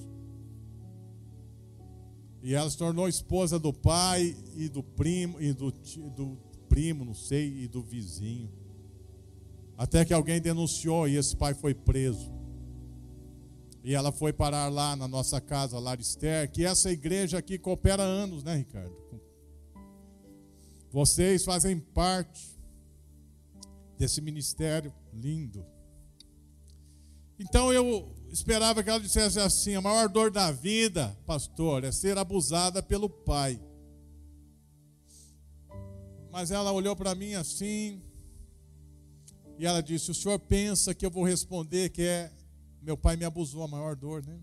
E 2.43 2.53
ela 2.53 2.69
se 2.69 2.77
tornou 2.77 3.07
esposa 3.07 3.57
do 3.57 3.71
pai 3.71 4.35
e 4.57 4.67
do 4.67 4.83
primo 4.83 5.41
e 5.41 5.53
do, 5.53 5.71
do 5.71 6.37
primo, 6.67 7.05
não 7.05 7.15
sei, 7.15 7.63
e 7.63 7.67
do 7.69 7.81
vizinho. 7.81 8.51
Até 9.77 10.03
que 10.03 10.13
alguém 10.13 10.41
denunciou 10.41 11.07
e 11.07 11.15
esse 11.15 11.33
pai 11.33 11.53
foi 11.53 11.73
preso. 11.73 12.29
E 13.85 13.95
ela 13.95 14.11
foi 14.11 14.33
parar 14.33 14.67
lá 14.67 14.97
na 14.97 15.07
nossa 15.07 15.39
casa, 15.39 15.79
Larister, 15.79 16.51
que 16.51 16.65
essa 16.65 16.91
igreja 16.91 17.37
aqui 17.37 17.57
coopera 17.57 18.03
anos, 18.03 18.43
né, 18.43 18.57
Ricardo? 18.57 18.93
Vocês 20.95 21.43
fazem 21.43 21.77
parte 21.77 22.57
desse 23.97 24.21
ministério 24.21 24.93
lindo. 25.11 25.65
Então 27.37 27.73
eu 27.73 28.15
esperava 28.31 28.81
que 28.81 28.89
ela 28.89 29.01
dissesse 29.01 29.37
assim: 29.37 29.75
a 29.75 29.81
maior 29.81 30.07
dor 30.07 30.31
da 30.31 30.53
vida, 30.53 31.13
pastor, 31.25 31.83
é 31.83 31.91
ser 31.91 32.17
abusada 32.17 32.81
pelo 32.81 33.09
pai. 33.09 33.61
Mas 36.31 36.49
ela 36.49 36.71
olhou 36.71 36.95
para 36.95 37.13
mim 37.13 37.33
assim, 37.33 38.01
e 39.59 39.65
ela 39.65 39.83
disse: 39.83 40.11
O 40.11 40.15
senhor 40.15 40.39
pensa 40.39 40.95
que 40.95 41.05
eu 41.05 41.11
vou 41.11 41.25
responder 41.25 41.89
que 41.89 42.03
é 42.03 42.31
meu 42.81 42.95
pai 42.95 43.17
me 43.17 43.25
abusou, 43.25 43.63
a 43.63 43.67
maior 43.67 43.97
dor, 43.97 44.25
né? 44.25 44.39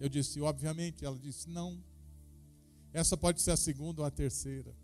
Eu 0.00 0.08
disse: 0.08 0.40
Obviamente. 0.40 1.04
Ela 1.04 1.16
disse: 1.16 1.48
Não. 1.48 1.80
Essa 2.92 3.16
pode 3.16 3.40
ser 3.40 3.52
a 3.52 3.56
segunda 3.56 4.00
ou 4.02 4.04
a 4.04 4.10
terceira. 4.10 4.74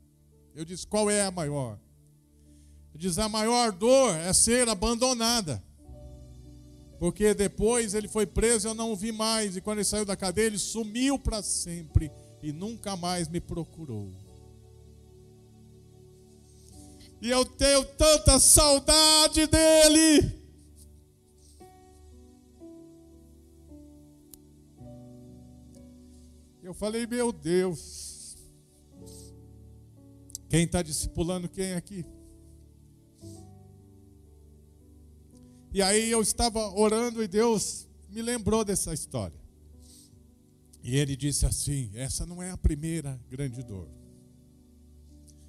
Eu 0.54 0.64
disse: 0.64 0.86
qual 0.86 1.10
é 1.10 1.22
a 1.22 1.30
maior? 1.30 1.78
Ele 2.94 3.02
diz: 3.02 3.18
a 3.18 3.28
maior 3.28 3.72
dor 3.72 4.14
é 4.14 4.32
ser 4.32 4.68
abandonada. 4.68 5.62
Porque 6.98 7.34
depois 7.34 7.92
ele 7.92 8.08
foi 8.08 8.24
preso, 8.24 8.68
eu 8.68 8.74
não 8.74 8.92
o 8.92 8.96
vi 8.96 9.10
mais. 9.10 9.56
E 9.56 9.60
quando 9.60 9.78
ele 9.78 9.84
saiu 9.84 10.04
da 10.04 10.16
cadeia, 10.16 10.46
ele 10.46 10.58
sumiu 10.58 11.18
para 11.18 11.42
sempre 11.42 12.10
e 12.42 12.52
nunca 12.52 12.96
mais 12.96 13.28
me 13.28 13.40
procurou. 13.40 14.12
E 17.20 17.30
eu 17.30 17.44
tenho 17.44 17.84
tanta 17.84 18.38
saudade 18.38 19.46
dele. 19.46 20.44
Eu 26.62 26.74
falei, 26.74 27.06
meu 27.06 27.32
Deus. 27.32 28.13
Quem 30.54 30.66
está 30.66 30.82
discipulando 30.82 31.48
quem 31.48 31.72
aqui? 31.72 32.06
E 35.72 35.82
aí 35.82 36.08
eu 36.08 36.22
estava 36.22 36.68
orando 36.78 37.20
e 37.24 37.26
Deus 37.26 37.88
me 38.08 38.22
lembrou 38.22 38.64
dessa 38.64 38.94
história. 38.94 39.36
E 40.80 40.96
ele 40.96 41.16
disse 41.16 41.44
assim: 41.44 41.90
essa 41.92 42.24
não 42.24 42.40
é 42.40 42.52
a 42.52 42.56
primeira 42.56 43.20
grande 43.28 43.64
dor. 43.64 43.88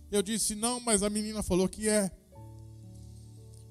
Eu 0.09 0.23
disse: 0.23 0.55
não, 0.55 0.79
mas 0.79 1.03
a 1.03 1.09
menina 1.11 1.43
falou 1.43 1.69
que 1.69 1.87
é. 1.87 2.09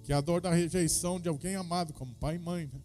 Que 0.05 0.13
é 0.13 0.15
a 0.15 0.21
dor 0.21 0.41
da 0.41 0.55
rejeição 0.55 1.19
de 1.19 1.29
alguém 1.29 1.57
amado, 1.57 1.93
como 1.93 2.15
pai 2.15 2.37
e 2.37 2.39
mãe. 2.39 2.71
Né? 2.73 2.81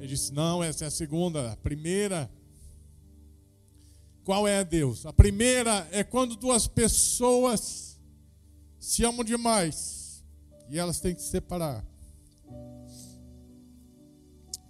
Ele 0.00 0.08
disse: 0.08 0.34
não, 0.34 0.62
essa 0.62 0.84
é 0.84 0.88
a 0.88 0.90
segunda. 0.90 1.52
A 1.52 1.56
primeira 1.56 2.30
qual 4.24 4.48
é 4.48 4.64
Deus? 4.64 5.04
A 5.04 5.12
primeira 5.12 5.86
é 5.92 6.02
quando 6.02 6.34
duas 6.34 6.66
pessoas 6.66 8.00
se 8.80 9.04
amam 9.04 9.22
demais 9.22 10.24
e 10.68 10.78
elas 10.78 10.98
têm 10.98 11.14
que 11.14 11.20
se 11.20 11.28
separar 11.28 11.84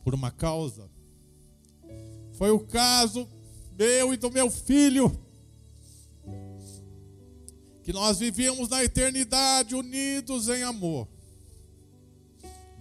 por 0.02 0.12
uma 0.12 0.30
causa. 0.30 0.90
Foi 2.32 2.50
o 2.50 2.60
caso 2.60 3.28
meu 3.78 4.12
e 4.12 4.16
do 4.16 4.30
meu 4.30 4.50
filho, 4.50 5.10
que 7.82 7.92
nós 7.92 8.18
vivíamos 8.18 8.68
na 8.68 8.82
eternidade 8.84 9.74
unidos 9.74 10.48
em 10.48 10.62
amor. 10.62 11.08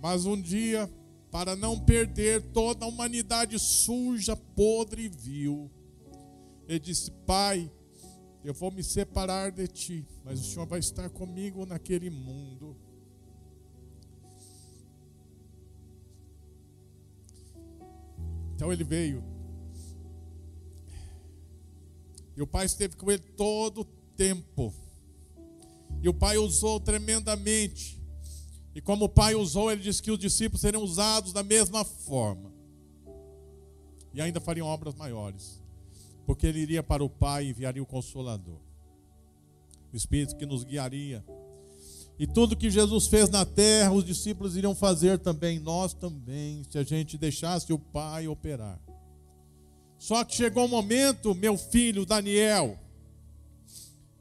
Mas 0.01 0.25
um 0.25 0.39
dia, 0.39 0.91
para 1.31 1.55
não 1.55 1.79
perder 1.79 2.41
toda 2.51 2.85
a 2.85 2.87
humanidade 2.87 3.57
suja, 3.59 4.35
podre 4.35 5.03
e 5.03 5.09
vil, 5.09 5.71
ele 6.67 6.79
disse: 6.79 7.11
Pai, 7.25 7.71
Eu 8.43 8.53
vou 8.53 8.69
me 8.69 8.83
separar 8.83 9.51
de 9.51 9.65
ti, 9.67 10.05
mas 10.25 10.41
o 10.41 10.43
Senhor 10.43 10.65
vai 10.65 10.79
estar 10.79 11.09
comigo 11.09 11.65
naquele 11.65 12.09
mundo. 12.09 12.75
Então 18.53 18.71
ele 18.71 18.83
veio. 18.83 19.23
E 22.35 22.41
o 22.41 22.47
pai 22.47 22.65
esteve 22.65 22.97
com 22.97 23.09
ele 23.09 23.23
todo 23.37 23.81
o 23.81 23.85
tempo. 24.17 24.73
E 26.01 26.09
o 26.09 26.13
pai 26.13 26.37
usou 26.37 26.81
tremendamente. 26.81 28.01
E 28.75 28.81
como 28.81 29.05
o 29.05 29.09
pai 29.09 29.35
usou, 29.35 29.71
ele 29.71 29.81
disse 29.81 30.03
que 30.03 30.11
os 30.11 30.19
discípulos 30.19 30.59
seriam 30.59 30.83
usados 30.83 31.31
da 31.31 31.43
mesma 31.43 31.85
forma. 31.85 32.51
E 34.13 34.19
ainda 34.19 34.41
fariam 34.41 34.67
obras 34.67 34.95
maiores. 34.95 35.62
Porque 36.25 36.47
ele 36.47 36.59
iria 36.59 36.83
para 36.83 37.03
o 37.03 37.09
pai 37.09 37.45
e 37.45 37.49
enviaria 37.49 37.83
o 37.83 37.85
consolador. 37.85 38.59
O 39.91 39.95
Espírito 39.95 40.35
que 40.35 40.45
nos 40.45 40.63
guiaria. 40.63 41.23
E 42.17 42.27
tudo 42.27 42.55
que 42.55 42.69
Jesus 42.69 43.07
fez 43.07 43.29
na 43.29 43.45
terra, 43.45 43.91
os 43.91 44.05
discípulos 44.05 44.55
iriam 44.55 44.75
fazer 44.75 45.19
também, 45.19 45.59
nós 45.59 45.93
também, 45.93 46.63
se 46.69 46.77
a 46.77 46.83
gente 46.83 47.17
deixasse 47.17 47.73
o 47.73 47.79
Pai 47.79 48.27
operar. 48.27 48.79
Só 49.97 50.23
que 50.23 50.35
chegou 50.35 50.65
um 50.65 50.69
momento, 50.69 51.33
meu 51.33 51.57
filho 51.57 52.05
Daniel, 52.05 52.77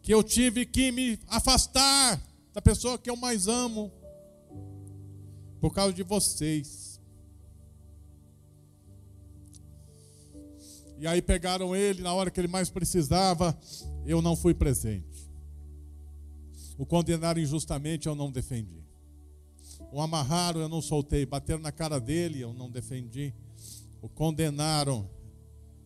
que 0.01 0.13
eu 0.15 0.23
tive 0.23 0.65
que 0.65 0.91
me 0.91 1.19
afastar 1.29 2.21
da 2.53 2.63
pessoa 2.63 2.99
que 2.99 3.11
eu 3.11 3.17
mais 3.17 3.47
amo, 3.47 3.91
por 5.61 5.73
causa 5.73 5.93
de 5.93 6.03
vocês. 6.03 6.92
E 11.03 11.07
aí 11.09 11.21
pegaram 11.21 11.75
ele 11.75 12.01
na 12.01 12.15
hora 12.15 12.31
que 12.31 12.39
ele 12.39 12.47
mais 12.47 12.71
precisava, 12.71 13.59
eu 14.07 14.23
não 14.23 14.37
fui 14.37 14.55
presente. 14.55 15.29
O 16.79 16.87
condenaram 16.87 17.41
injustamente, 17.41 18.07
eu 18.07 18.15
não 18.15 18.31
defendi. 18.31 18.85
O 19.91 20.01
amarraram, 20.01 20.61
eu 20.61 20.69
não 20.69 20.81
soltei. 20.81 21.27
Bateram 21.27 21.59
na 21.59 21.73
cara 21.73 21.99
dele, 21.99 22.41
eu 22.41 22.53
não 22.53 22.71
defendi. 22.71 23.35
O 24.01 24.09
condenaram, 24.09 25.11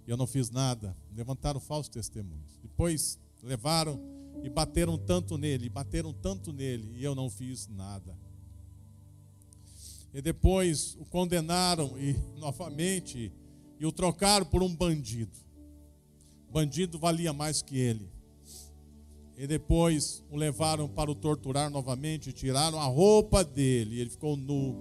eu 0.07 0.19
não 0.19 0.27
fiz 0.27 0.51
nada. 0.51 0.95
Levantaram 1.17 1.61
falsos 1.61 1.89
testemunhos. 1.89 2.59
Depois 2.61 3.19
levaram 3.43 3.99
e 4.43 4.51
bateram 4.51 4.99
tanto 4.99 5.39
nele, 5.39 5.71
bateram 5.71 6.13
tanto 6.13 6.53
nele, 6.53 6.93
e 6.95 7.03
eu 7.03 7.15
não 7.15 7.31
fiz 7.31 7.67
nada. 7.69 8.15
E 10.13 10.21
depois 10.21 10.95
o 11.01 11.07
condenaram 11.07 11.99
e 11.99 12.13
novamente 12.39 13.33
e 13.79 13.87
o 13.87 13.93
trocaram 13.93 14.47
por 14.47 14.63
um 14.63 14.75
bandido. 14.75 15.37
O 16.49 16.53
bandido 16.53 16.99
valia 16.99 17.33
mais 17.33 17.63
que 17.63 17.79
ele. 17.79 18.11
E 19.37 19.47
depois 19.47 20.25
o 20.31 20.37
levaram 20.37 20.89
para 20.89 21.11
o 21.11 21.15
torturar 21.15 21.69
novamente, 21.71 22.33
tiraram 22.33 22.81
a 22.81 22.87
roupa 22.87 23.45
dele, 23.45 24.01
ele 24.01 24.11
ficou 24.11 24.37
nu. 24.37 24.75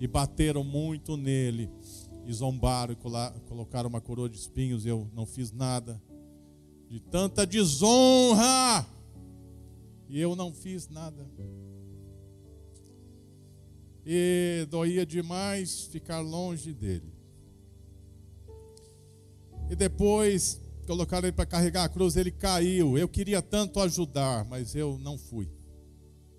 E 0.00 0.08
bateram 0.08 0.64
muito 0.64 1.16
nele, 1.16 1.70
e 2.26 2.32
zombaram, 2.32 2.92
e 2.92 3.40
colocaram 3.48 3.88
uma 3.88 4.00
coroa 4.00 4.28
de 4.28 4.36
espinhos. 4.36 4.84
Eu 4.84 5.08
não 5.14 5.24
fiz 5.24 5.52
nada 5.52 6.02
de 6.90 7.00
tanta 7.00 7.46
desonra, 7.46 8.84
e 10.08 10.20
eu 10.20 10.34
não 10.34 10.52
fiz 10.52 10.88
nada. 10.88 11.26
E 14.04 14.66
doía 14.68 15.06
demais 15.06 15.84
ficar 15.86 16.20
longe 16.20 16.72
dele. 16.72 17.13
E 19.74 19.76
depois 19.76 20.60
colocaram 20.86 21.26
ele 21.26 21.34
para 21.34 21.44
carregar 21.44 21.82
a 21.82 21.88
cruz, 21.88 22.16
ele 22.16 22.30
caiu. 22.30 22.96
Eu 22.96 23.08
queria 23.08 23.42
tanto 23.42 23.80
ajudar, 23.80 24.44
mas 24.44 24.76
eu 24.76 24.96
não 24.98 25.18
fui. 25.18 25.50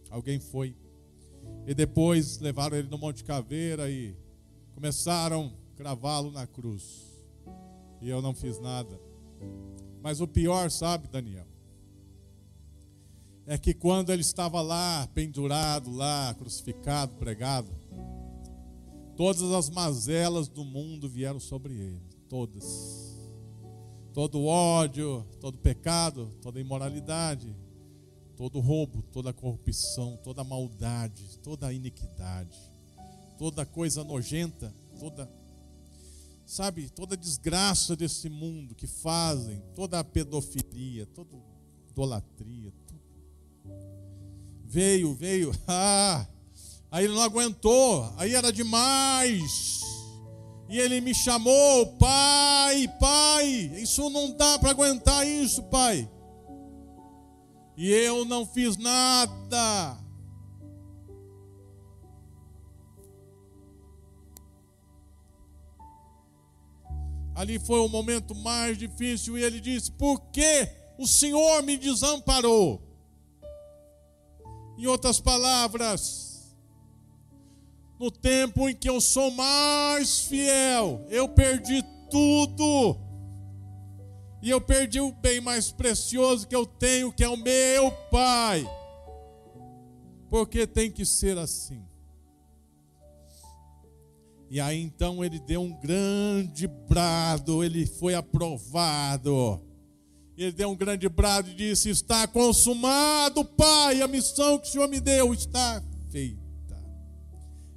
Alguém 0.10 0.40
foi. 0.40 0.74
E 1.68 1.74
depois 1.74 2.40
levaram 2.40 2.78
ele 2.78 2.88
no 2.88 2.98
Monte 2.98 3.26
Caveira 3.26 3.92
e 3.92 4.16
começaram 4.74 5.52
a 5.74 5.76
cravá-lo 5.76 6.32
na 6.32 6.48
cruz. 6.48 7.12
E 8.02 8.08
eu 8.08 8.22
não 8.22 8.34
fiz 8.34 8.58
nada. 8.58 8.98
Mas 10.02 10.22
o 10.22 10.28
pior, 10.30 10.72
sabe, 10.72 11.10
Daniel? 11.10 11.46
É 13.46 13.58
que 13.58 13.74
quando 13.74 14.14
ele 14.14 14.22
estava 14.22 14.62
lá, 14.62 15.10
pendurado, 15.14 15.92
lá, 15.92 16.34
crucificado, 16.36 17.18
pregado, 17.18 17.68
todas 19.18 19.42
as 19.52 19.70
mazelas 19.70 20.48
do 20.48 20.64
mundo 20.64 21.10
vieram 21.10 21.42
sobre 21.42 21.74
ele. 21.74 22.02
Todas 22.30 23.05
todo 24.16 24.46
ódio, 24.46 25.28
todo 25.42 25.58
pecado, 25.58 26.32
toda 26.42 26.58
imoralidade, 26.58 27.54
todo 28.38 28.62
roubo, 28.62 29.02
toda 29.12 29.34
corrupção, 29.34 30.18
toda 30.24 30.42
maldade, 30.42 31.38
toda 31.44 31.74
iniquidade, 31.74 32.58
toda 33.38 33.66
coisa 33.66 34.06
nojenta, 34.06 34.74
toda 34.98 35.30
sabe, 36.46 36.90
toda 36.92 37.18
desgraça 37.18 37.94
desse 37.94 38.30
mundo 38.30 38.74
que 38.74 38.88
fazem, 38.88 39.62
toda 39.76 40.00
a 40.00 40.04
pedofilia, 40.04 41.06
toda 41.08 41.36
idolatria, 41.90 42.72
tudo. 42.88 43.02
Veio, 44.64 45.14
veio, 45.14 45.52
ah, 45.68 46.26
aí 46.90 47.04
ele 47.04 47.14
não 47.14 47.22
aguentou, 47.22 48.14
aí 48.16 48.34
era 48.34 48.50
demais. 48.54 49.95
E 50.68 50.80
ele 50.80 51.00
me 51.00 51.14
chamou, 51.14 51.86
pai, 51.98 52.88
pai, 53.00 53.46
isso 53.76 54.10
não 54.10 54.32
dá 54.32 54.58
para 54.58 54.72
aguentar 54.72 55.28
isso, 55.28 55.62
pai. 55.64 56.10
E 57.78 57.92
eu 57.92 58.26
não 58.26 58.46
fiz 58.46 58.78
nada. 58.78 59.98
Ali 67.36 67.60
foi 67.60 67.80
o 67.80 67.90
momento 67.90 68.34
mais 68.34 68.78
difícil 68.78 69.38
e 69.38 69.44
ele 69.44 69.60
disse: 69.60 69.92
Por 69.92 70.22
que 70.32 70.70
o 70.98 71.06
Senhor 71.06 71.62
me 71.64 71.76
desamparou? 71.76 72.82
Em 74.78 74.88
outras 74.88 75.20
palavras, 75.20 76.35
no 78.00 78.12
tempo 78.12 78.68
em 78.70 78.76
que 78.76 78.90
eu 78.90 79.00
sou 79.00 79.32
mais 79.32 80.22
fiel, 80.22 81.06
eu 81.10 81.30
perdi 81.30 81.84
tudo. 82.10 82.98
E 84.42 84.50
eu 84.50 84.62
perdi 84.62 85.00
o 85.00 85.12
bem 85.12 85.42
mais 85.42 85.72
precioso 85.72 86.48
que 86.48 86.56
eu 86.56 86.66
tenho, 86.66 87.12
que 87.12 87.24
é 87.24 87.30
o 87.30 87.38
meu 87.38 87.92
Pai. 88.12 88.64
Porque 90.30 90.68
tem 90.68 90.92
que 90.92 91.06
ser 91.06 91.38
assim. 91.38 91.84
E 94.50 94.60
aí 94.60 94.80
então 94.80 95.26
ele 95.26 95.40
deu 95.40 95.62
um 95.62 95.74
grande 95.80 96.68
brado, 96.68 97.64
ele 97.64 97.86
foi 97.86 98.14
aprovado. 98.14 99.62
Ele 100.38 100.52
deu 100.52 100.70
um 100.70 100.76
grande 100.76 101.10
brado 101.10 101.50
e 101.50 101.56
disse: 101.56 101.90
Está 101.90 102.28
consumado, 102.28 103.44
Pai, 103.44 104.02
a 104.02 104.08
missão 104.08 104.60
que 104.60 104.68
o 104.68 104.72
Senhor 104.72 104.88
me 104.88 105.00
deu 105.00 105.34
está 105.34 105.82
feita. 106.12 106.45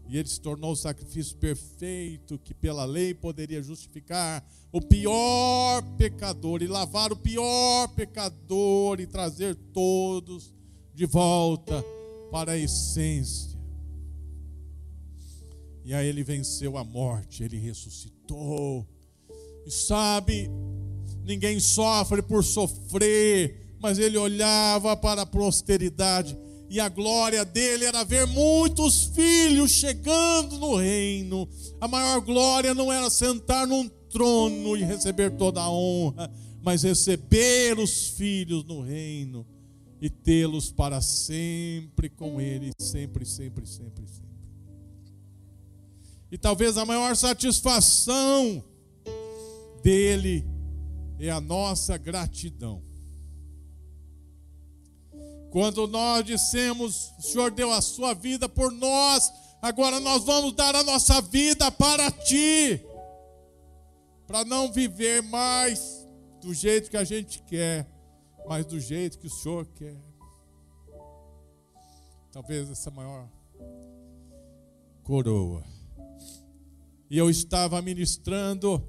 E 0.08 0.16
ele 0.16 0.28
se 0.28 0.40
tornou 0.40 0.72
o 0.72 0.76
sacrifício 0.76 1.36
perfeito 1.36 2.38
que 2.38 2.54
pela 2.54 2.86
lei 2.86 3.12
poderia 3.12 3.62
justificar 3.62 4.42
o 4.72 4.80
pior 4.80 5.82
pecador 5.98 6.62
e 6.62 6.66
lavar 6.66 7.12
o 7.12 7.16
pior 7.16 7.88
pecador 7.88 9.00
e 9.00 9.06
trazer 9.06 9.54
todos 9.54 10.54
de 10.94 11.04
volta 11.04 11.84
para 12.30 12.52
a 12.52 12.58
essência. 12.58 13.58
E 15.84 15.92
aí 15.92 16.06
ele 16.06 16.24
venceu 16.24 16.78
a 16.78 16.84
morte, 16.84 17.42
ele 17.42 17.58
ressuscitou. 17.58 18.86
E 19.66 19.70
sabe, 19.70 20.50
ninguém 21.22 21.60
sofre 21.60 22.22
por 22.22 22.42
sofrer, 22.42 23.76
mas 23.78 23.98
ele 23.98 24.16
olhava 24.16 24.96
para 24.96 25.22
a 25.22 25.26
posteridade 25.26 26.36
e 26.70 26.78
a 26.80 26.88
glória 26.88 27.44
dele 27.44 27.84
era 27.84 28.04
ver 28.04 28.26
muitos 28.26 29.04
filhos 29.14 29.70
chegando 29.70 30.58
no 30.58 30.76
reino. 30.76 31.48
A 31.80 31.88
maior 31.88 32.20
glória 32.20 32.74
não 32.74 32.92
era 32.92 33.08
sentar 33.08 33.66
num 33.66 33.88
trono 34.10 34.76
e 34.76 34.82
receber 34.82 35.30
toda 35.36 35.60
a 35.60 35.70
honra, 35.70 36.30
mas 36.62 36.82
receber 36.82 37.78
os 37.78 38.08
filhos 38.10 38.64
no 38.64 38.82
reino 38.82 39.46
e 40.00 40.08
tê-los 40.10 40.70
para 40.70 41.00
sempre 41.00 42.08
com 42.08 42.40
ele, 42.40 42.70
sempre, 42.78 43.24
sempre, 43.24 43.66
sempre, 43.66 44.06
sempre. 44.06 44.28
E 46.30 46.36
talvez 46.36 46.76
a 46.76 46.84
maior 46.84 47.16
satisfação 47.16 48.62
dele 49.82 50.44
é 51.18 51.30
a 51.30 51.40
nossa 51.40 51.96
gratidão. 51.96 52.82
Quando 55.50 55.86
nós 55.86 56.24
dissemos, 56.24 57.12
o 57.18 57.22
Senhor 57.22 57.50
deu 57.50 57.72
a 57.72 57.80
sua 57.80 58.14
vida 58.14 58.48
por 58.48 58.70
nós, 58.70 59.32
agora 59.62 59.98
nós 59.98 60.24
vamos 60.24 60.52
dar 60.52 60.74
a 60.74 60.84
nossa 60.84 61.20
vida 61.20 61.70
para 61.70 62.10
ti, 62.10 62.84
para 64.26 64.44
não 64.44 64.70
viver 64.70 65.22
mais 65.22 66.06
do 66.40 66.52
jeito 66.52 66.90
que 66.90 66.96
a 66.96 67.04
gente 67.04 67.42
quer, 67.42 67.86
mas 68.46 68.66
do 68.66 68.78
jeito 68.78 69.18
que 69.18 69.26
o 69.26 69.30
Senhor 69.30 69.66
quer. 69.74 69.96
Talvez 72.30 72.70
essa 72.70 72.90
maior 72.90 73.28
coroa. 75.02 75.64
E 77.10 77.16
eu 77.16 77.30
estava 77.30 77.80
ministrando 77.80 78.86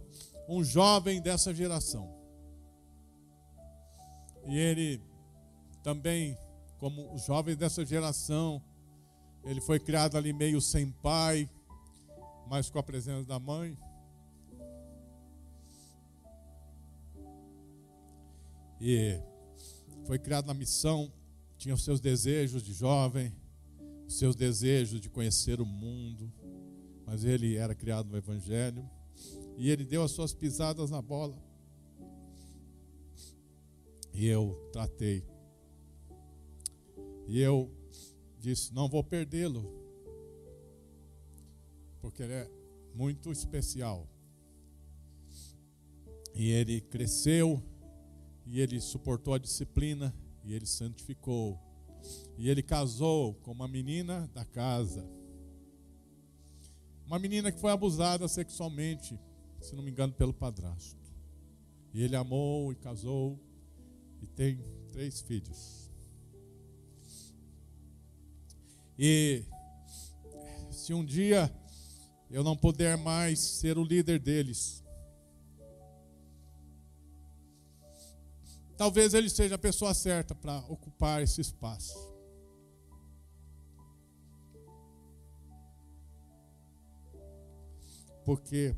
um 0.48 0.64
jovem 0.64 1.22
dessa 1.22 1.54
geração. 1.54 2.14
E 4.46 4.58
ele 4.58 5.02
também, 5.84 6.38
como 6.80 7.14
os 7.14 7.26
jovens 7.26 7.58
dessa 7.58 7.86
geração, 7.86 8.62
ele 9.44 9.60
foi 9.62 9.80
criado 9.80 10.18
ali 10.18 10.32
meio 10.32 10.62
sem 10.62 10.90
pai, 10.90 11.50
mas 12.48 12.70
com 12.70 12.80
a 12.80 12.84
presença 12.84 13.26
da 13.26 13.38
mãe. 13.38 13.78
E 18.82 19.20
foi 20.06 20.18
criado 20.18 20.48
na 20.48 20.54
missão, 20.54 21.12
tinha 21.58 21.76
os 21.76 21.84
seus 21.84 22.00
desejos 22.00 22.64
de 22.64 22.74
jovem, 22.74 23.36
os 24.08 24.18
seus 24.18 24.36
desejos 24.36 25.02
de 25.02 25.10
conhecer 25.10 25.60
o 25.60 25.66
mundo, 25.66 26.32
mas 27.06 27.26
ele 27.26 27.58
era 27.58 27.76
criado 27.76 28.08
no 28.10 28.18
Evangelho 28.18 28.90
e 29.58 29.70
ele 29.70 29.84
deu 29.84 30.02
as 30.02 30.12
suas 30.12 30.34
pisadas 30.34 30.90
na 30.90 31.02
bola. 31.02 31.38
E 34.14 34.26
eu 34.26 34.70
tratei. 34.72 35.39
E 37.30 37.40
eu 37.40 37.72
disse: 38.40 38.74
não 38.74 38.90
vou 38.90 39.04
perdê-lo, 39.04 39.64
porque 42.02 42.24
ele 42.24 42.34
é 42.34 42.52
muito 42.96 43.32
especial. 43.32 44.10
E 46.34 46.50
ele 46.50 46.82
cresceu, 46.82 47.62
e 48.48 48.60
ele 48.60 48.82
suportou 48.82 49.36
a 49.36 49.38
disciplina, 49.38 50.12
e 50.44 50.56
ele 50.56 50.66
santificou. 50.66 51.60
E 52.36 52.50
ele 52.50 52.64
casou 52.64 53.36
com 53.36 53.52
uma 53.52 53.68
menina 53.68 54.28
da 54.34 54.44
casa. 54.44 55.08
Uma 57.06 57.20
menina 57.20 57.52
que 57.52 57.60
foi 57.60 57.72
abusada 57.72 58.28
sexualmente, 58.28 59.20
se 59.62 59.76
não 59.76 59.84
me 59.84 59.92
engano, 59.92 60.14
pelo 60.14 60.34
padrasto. 60.34 60.98
E 61.94 62.02
ele 62.02 62.16
amou 62.16 62.72
e 62.72 62.76
casou 62.76 63.40
e 64.20 64.26
tem 64.26 64.64
três 64.92 65.22
filhos. 65.22 65.89
E 69.02 69.46
se 70.70 70.94
um 70.94 71.06
dia 71.06 71.50
eu 72.30 72.44
não 72.44 72.58
puder 72.58 72.98
mais 72.98 73.40
ser 73.40 73.78
o 73.78 73.84
líder 73.84 74.20
deles, 74.20 74.84
talvez 78.76 79.14
ele 79.14 79.30
seja 79.30 79.56
a 79.56 79.58
pessoa 79.58 79.94
certa 79.94 80.36
para 80.36 80.58
ocupar 80.68 81.24
esse 81.24 81.40
espaço. 81.40 81.98
Porque 88.26 88.76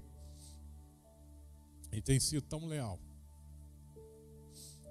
ele 1.91 2.01
tem 2.03 2.19
sido 2.19 2.43
tão 2.43 2.67
leal. 2.67 2.99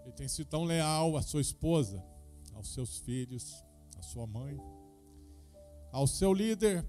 Ele 0.03 0.13
tem 0.13 0.27
sido 0.27 0.49
tão 0.49 0.65
leal 0.65 1.17
à 1.17 1.23
sua 1.23 1.41
esposa, 1.41 2.05
aos 2.53 2.75
seus 2.75 2.99
filhos, 2.99 3.65
à 3.97 4.03
sua 4.03 4.27
mãe 4.27 4.61
ao 5.93 6.07
seu 6.07 6.33
líder, 6.33 6.85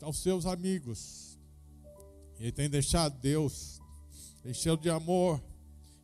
aos 0.00 0.22
seus 0.22 0.46
amigos. 0.46 1.38
Ele 2.38 2.52
tem 2.52 2.68
deixado 2.68 3.18
Deus 3.20 3.82
encheu 4.44 4.76
de 4.76 4.90
amor. 4.90 5.42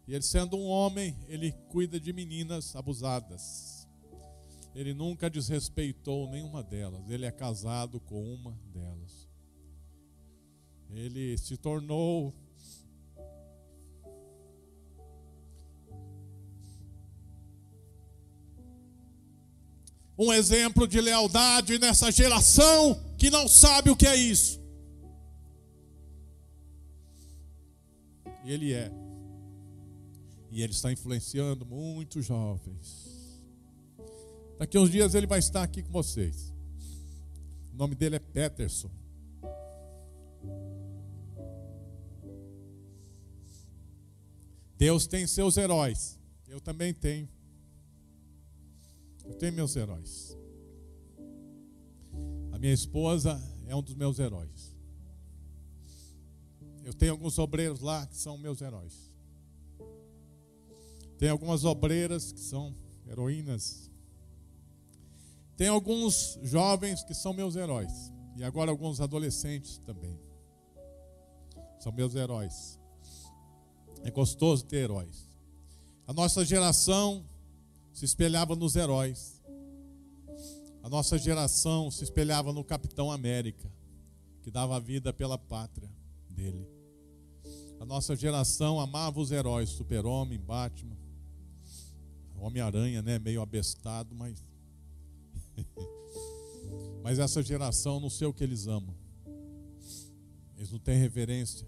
E 0.06 0.14
ele 0.14 0.22
sendo 0.22 0.56
um 0.56 0.66
homem, 0.66 1.14
ele 1.28 1.52
cuida 1.68 2.00
de 2.00 2.12
meninas 2.12 2.74
abusadas. 2.74 3.86
Ele 4.74 4.94
nunca 4.94 5.28
desrespeitou 5.28 6.30
nenhuma 6.30 6.62
delas. 6.62 7.08
Ele 7.10 7.26
é 7.26 7.30
casado 7.30 8.00
com 8.00 8.22
uma 8.34 8.52
delas. 8.72 9.28
Ele 10.90 11.36
se 11.36 11.56
tornou 11.56 12.34
um 20.18 20.32
exemplo 20.32 20.88
de 20.88 21.00
lealdade 21.00 21.78
nessa 21.78 22.10
geração 22.10 23.00
que 23.16 23.30
não 23.30 23.46
sabe 23.46 23.88
o 23.88 23.96
que 23.96 24.06
é 24.06 24.16
isso. 24.16 24.60
Ele 28.44 28.72
é. 28.72 28.90
E 30.50 30.62
ele 30.62 30.72
está 30.72 30.90
influenciando 30.90 31.64
muitos 31.64 32.26
jovens. 32.26 33.08
Daqui 34.58 34.76
uns 34.76 34.90
dias 34.90 35.14
ele 35.14 35.26
vai 35.26 35.38
estar 35.38 35.62
aqui 35.62 35.82
com 35.82 35.92
vocês. 35.92 36.52
O 37.72 37.76
nome 37.76 37.94
dele 37.94 38.16
é 38.16 38.18
Peterson. 38.18 38.90
Deus 44.76 45.06
tem 45.06 45.26
seus 45.26 45.56
heróis. 45.56 46.18
Eu 46.48 46.60
também 46.60 46.92
tenho. 46.92 47.28
Eu 49.28 49.34
tenho 49.34 49.52
meus 49.52 49.76
heróis. 49.76 50.36
A 52.50 52.58
minha 52.58 52.72
esposa 52.72 53.40
é 53.66 53.76
um 53.76 53.82
dos 53.82 53.94
meus 53.94 54.18
heróis. 54.18 54.76
Eu 56.82 56.94
tenho 56.94 57.12
alguns 57.12 57.38
obreiros 57.38 57.80
lá 57.80 58.06
que 58.06 58.16
são 58.16 58.38
meus 58.38 58.62
heróis. 58.62 59.12
Tem 61.18 61.28
algumas 61.28 61.64
obreiras 61.64 62.32
que 62.32 62.40
são 62.40 62.74
heroínas. 63.06 63.90
Tem 65.56 65.68
alguns 65.68 66.38
jovens 66.42 67.04
que 67.04 67.12
são 67.12 67.32
meus 67.34 67.56
heróis. 67.56 67.92
E 68.36 68.42
agora 68.42 68.70
alguns 68.70 69.00
adolescentes 69.00 69.78
também. 69.78 70.18
São 71.78 71.92
meus 71.92 72.14
heróis. 72.14 72.78
É 74.02 74.10
gostoso 74.10 74.64
ter 74.64 74.78
heróis. 74.78 75.28
A 76.06 76.12
nossa 76.12 76.44
geração 76.44 77.24
se 77.98 78.04
espelhava 78.04 78.54
nos 78.54 78.76
heróis. 78.76 79.42
A 80.84 80.88
nossa 80.88 81.18
geração 81.18 81.90
se 81.90 82.04
espelhava 82.04 82.52
no 82.52 82.62
Capitão 82.62 83.10
América, 83.10 83.68
que 84.40 84.52
dava 84.52 84.76
a 84.76 84.78
vida 84.78 85.12
pela 85.12 85.36
pátria 85.36 85.90
dele. 86.30 86.64
A 87.80 87.84
nossa 87.84 88.14
geração 88.14 88.78
amava 88.78 89.18
os 89.18 89.32
heróis, 89.32 89.70
Super-Homem, 89.70 90.38
Batman, 90.38 90.96
Homem-Aranha, 92.36 93.02
né, 93.02 93.18
meio 93.18 93.42
abestado, 93.42 94.14
mas 94.14 94.40
Mas 97.02 97.18
essa 97.18 97.42
geração 97.42 97.98
não 97.98 98.08
sei 98.08 98.28
o 98.28 98.32
que 98.32 98.44
eles 98.44 98.68
amam. 98.68 98.94
Eles 100.56 100.70
não 100.70 100.78
têm 100.78 100.98
reverência. 100.98 101.66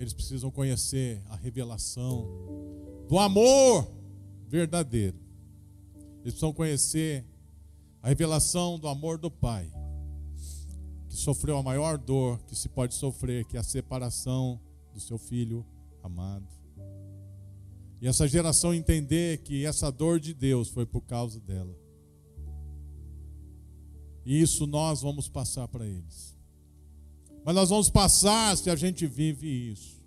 Eles 0.00 0.14
precisam 0.14 0.50
conhecer 0.50 1.22
a 1.28 1.36
revelação 1.36 2.26
do 3.06 3.18
amor 3.18 3.86
verdadeiro. 4.48 5.18
Eles 6.22 6.32
precisam 6.32 6.54
conhecer 6.54 7.22
a 8.02 8.08
revelação 8.08 8.78
do 8.78 8.88
amor 8.88 9.18
do 9.18 9.30
Pai, 9.30 9.70
que 11.06 11.14
sofreu 11.14 11.58
a 11.58 11.62
maior 11.62 11.98
dor 11.98 12.42
que 12.44 12.56
se 12.56 12.66
pode 12.66 12.94
sofrer, 12.94 13.44
que 13.44 13.58
é 13.58 13.60
a 13.60 13.62
separação 13.62 14.58
do 14.94 14.98
seu 14.98 15.18
filho 15.18 15.66
amado. 16.02 16.48
E 18.00 18.08
essa 18.08 18.26
geração 18.26 18.72
entender 18.72 19.42
que 19.42 19.66
essa 19.66 19.92
dor 19.92 20.18
de 20.18 20.32
Deus 20.32 20.70
foi 20.70 20.86
por 20.86 21.02
causa 21.02 21.38
dela. 21.38 21.76
E 24.24 24.40
isso 24.40 24.66
nós 24.66 25.02
vamos 25.02 25.28
passar 25.28 25.68
para 25.68 25.84
eles. 25.84 26.29
Mas 27.44 27.54
nós 27.54 27.70
vamos 27.70 27.90
passar 27.90 28.56
se 28.56 28.70
a 28.70 28.76
gente 28.76 29.06
vive 29.06 29.72
isso. 29.72 30.00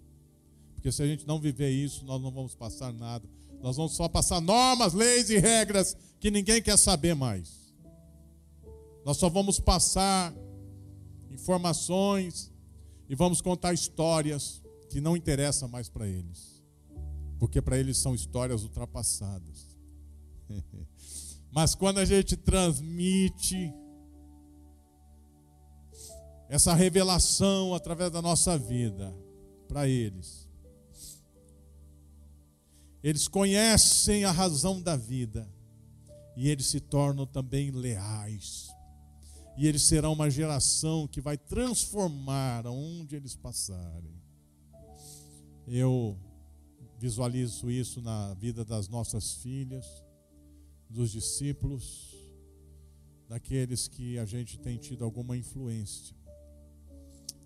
Porque 0.76 0.92
se 0.92 1.02
a 1.02 1.08
gente 1.08 1.26
não 1.26 1.40
viver 1.40 1.70
isso, 1.70 2.06
nós 2.06 2.22
não 2.22 2.32
vamos 2.32 2.56
passar 2.56 2.92
nada. 2.92 3.28
Nós 3.62 3.78
vamos 3.78 3.94
só 3.94 4.10
passar 4.10 4.42
normas, 4.42 4.94
leis 4.94 5.30
e 5.30 5.38
regras 5.38 5.96
que 6.20 6.30
ninguém 6.30 6.62
quer 6.62 6.78
saber 6.78 7.16
mais. 7.16 7.74
Nós 9.06 9.18
só 9.18 9.30
vamos 9.30 9.60
passar 9.60 10.34
informações 11.32 12.52
e 13.10 13.16
vamos 13.16 13.42
contar 13.42 13.74
histórias 13.74 14.62
que 14.90 15.02
não 15.02 15.16
interessam 15.18 15.68
mais 15.68 15.90
para 15.90 16.08
eles. 16.08 16.62
Porque 17.40 17.62
para 17.62 17.78
eles 17.78 17.98
são 17.98 18.14
histórias 18.14 18.64
ultrapassadas. 18.64 19.76
Mas 21.52 21.76
quando 21.76 22.00
a 22.00 22.06
gente 22.06 22.36
transmite 22.36 23.74
essa 26.54 26.72
revelação 26.76 27.74
através 27.74 28.12
da 28.12 28.22
nossa 28.22 28.60
vida 28.60 29.12
para 29.68 29.88
eles, 29.88 30.48
eles 33.02 33.28
conhecem 33.28 34.24
a 34.24 34.30
razão 34.30 34.80
da 34.80 34.96
vida 34.96 35.52
e 36.38 36.48
eles 36.50 36.68
se 36.68 36.80
tornam 36.80 37.26
também 37.26 37.72
leais. 37.72 38.70
E 39.58 39.68
eles 39.68 39.82
serão 39.82 40.14
uma 40.14 40.30
geração 40.30 41.08
que 41.08 41.20
vai 41.20 41.40
transformar 41.40 42.68
aonde 42.68 43.16
eles 43.16 43.36
passarem. 43.36 44.22
Eu 45.68 46.16
visualizo 47.00 47.72
isso 47.72 48.00
na 48.00 48.36
vida 48.36 48.64
das 48.64 48.88
nossas 48.88 49.34
filhas, 49.38 49.88
dos 50.88 51.12
discípulos, 51.12 52.16
daqueles 53.28 53.88
que 53.88 54.20
a 54.20 54.26
gente 54.26 54.60
tem 54.60 54.78
tido 54.78 55.04
alguma 55.04 55.36
influência. 55.36 56.23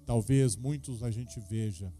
Talvez 0.07 0.55
muitos 0.55 1.03
a 1.03 1.11
gente 1.11 1.37
veja, 1.37 1.93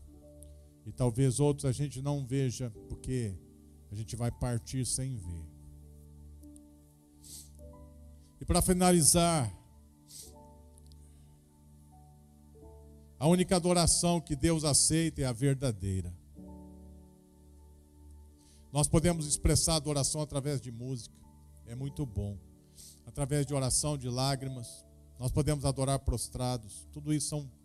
e 0.85 0.93
talvez 0.93 1.41
outros 1.41 1.65
a 1.65 1.73
gente 1.73 2.01
não 2.01 2.25
veja, 2.25 2.71
porque 2.87 3.35
a 3.91 3.95
gente 3.95 4.15
vai 4.15 4.31
partir 4.31 4.85
sem 4.85 5.17
ver. 5.17 5.45
E 8.39 8.45
para 8.45 8.61
finalizar, 8.61 9.53
a 13.19 13.27
única 13.27 13.57
adoração 13.57 14.21
que 14.21 14.37
Deus 14.37 14.63
aceita 14.63 15.21
é 15.21 15.25
a 15.25 15.33
verdadeira. 15.33 16.15
Nós 18.71 18.87
podemos 18.87 19.27
expressar 19.27 19.75
adoração 19.75 20.21
através 20.21 20.61
de 20.61 20.71
música, 20.71 21.13
é 21.65 21.75
muito 21.75 22.05
bom. 22.05 22.37
Através 23.05 23.45
de 23.45 23.53
oração, 23.53 23.97
de 23.97 24.07
lágrimas, 24.07 24.85
nós 25.19 25.29
podemos 25.29 25.65
adorar 25.65 25.99
prostrados. 25.99 26.87
Tudo 26.93 27.13
isso 27.13 27.27
são 27.27 27.56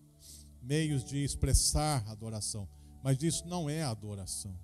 meios 0.63 1.05
de 1.05 1.23
expressar 1.23 2.05
adoração, 2.09 2.69
mas 3.03 3.23
isso 3.23 3.47
não 3.47 3.69
é 3.69 3.83
adoração. 3.83 4.57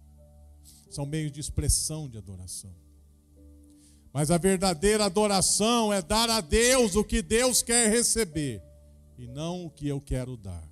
São 0.90 1.04
meios 1.04 1.32
de 1.32 1.40
expressão 1.40 2.08
de 2.08 2.16
adoração. 2.16 2.74
Mas 4.12 4.30
a 4.30 4.38
verdadeira 4.38 5.04
adoração 5.04 5.92
é 5.92 6.00
dar 6.00 6.30
a 6.30 6.40
Deus 6.40 6.96
o 6.96 7.04
que 7.04 7.20
Deus 7.20 7.62
quer 7.62 7.90
receber 7.90 8.62
e 9.18 9.26
não 9.26 9.66
o 9.66 9.70
que 9.70 9.86
eu 9.86 10.00
quero 10.00 10.36
dar. 10.36 10.66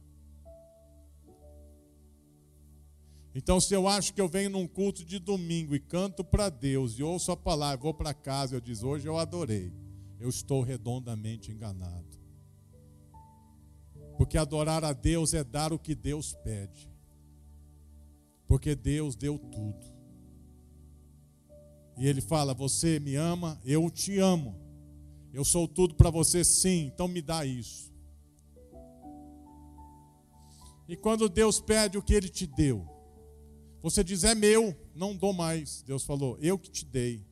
Então, 3.35 3.61
se 3.61 3.75
eu 3.75 3.87
acho 3.87 4.15
que 4.15 4.21
eu 4.21 4.29
venho 4.29 4.49
num 4.49 4.67
culto 4.67 5.05
de 5.05 5.19
domingo 5.19 5.75
e 5.75 5.79
canto 5.79 6.25
para 6.25 6.49
Deus 6.49 6.99
e 6.99 7.03
ouço 7.03 7.31
a 7.31 7.37
palavra, 7.37 7.77
vou 7.77 7.93
para 7.93 8.15
casa 8.15 8.57
eu 8.57 8.61
diz 8.63 8.83
hoje 8.83 9.07
eu 9.07 9.19
adorei, 9.19 9.71
eu 10.19 10.31
estou 10.31 10.63
redondamente 10.63 11.53
enganado. 11.53 12.16
Porque 14.17 14.39
adorar 14.39 14.85
a 14.85 14.93
Deus 14.93 15.35
é 15.35 15.45
dar 15.45 15.73
o 15.73 15.79
que 15.79 15.95
Deus 15.95 16.35
pede. 16.43 16.91
Porque 18.47 18.75
Deus 18.75 19.15
deu 19.15 19.39
tudo. 19.39 19.87
E 21.97 22.07
ele 22.07 22.21
fala: 22.21 22.55
Você 22.55 22.99
me 23.01 23.15
ama, 23.15 23.61
eu 23.65 23.91
te 23.91 24.19
amo. 24.19 24.55
Eu 25.33 25.45
sou 25.45 25.69
tudo 25.69 25.95
para 25.95 26.09
você, 26.09 26.43
sim, 26.43 26.87
então 26.87 27.07
me 27.07 27.21
dá 27.21 27.45
isso. 27.45 27.93
E 30.89 30.97
quando 30.97 31.29
Deus 31.29 31.61
pede 31.61 31.99
o 31.99 32.03
que 32.03 32.15
ele 32.15 32.29
te 32.29 32.47
deu, 32.47 32.87
você 33.83 34.03
diz: 34.03 34.25
É 34.25 34.35
meu, 34.35 34.75
não 34.95 35.15
dou 35.17 35.33
mais. 35.33 35.83
Deus 35.83 36.05
falou: 36.05 36.39
Eu 36.41 36.59
que 36.59 36.71
te 36.71 36.85
dei. 36.85 37.27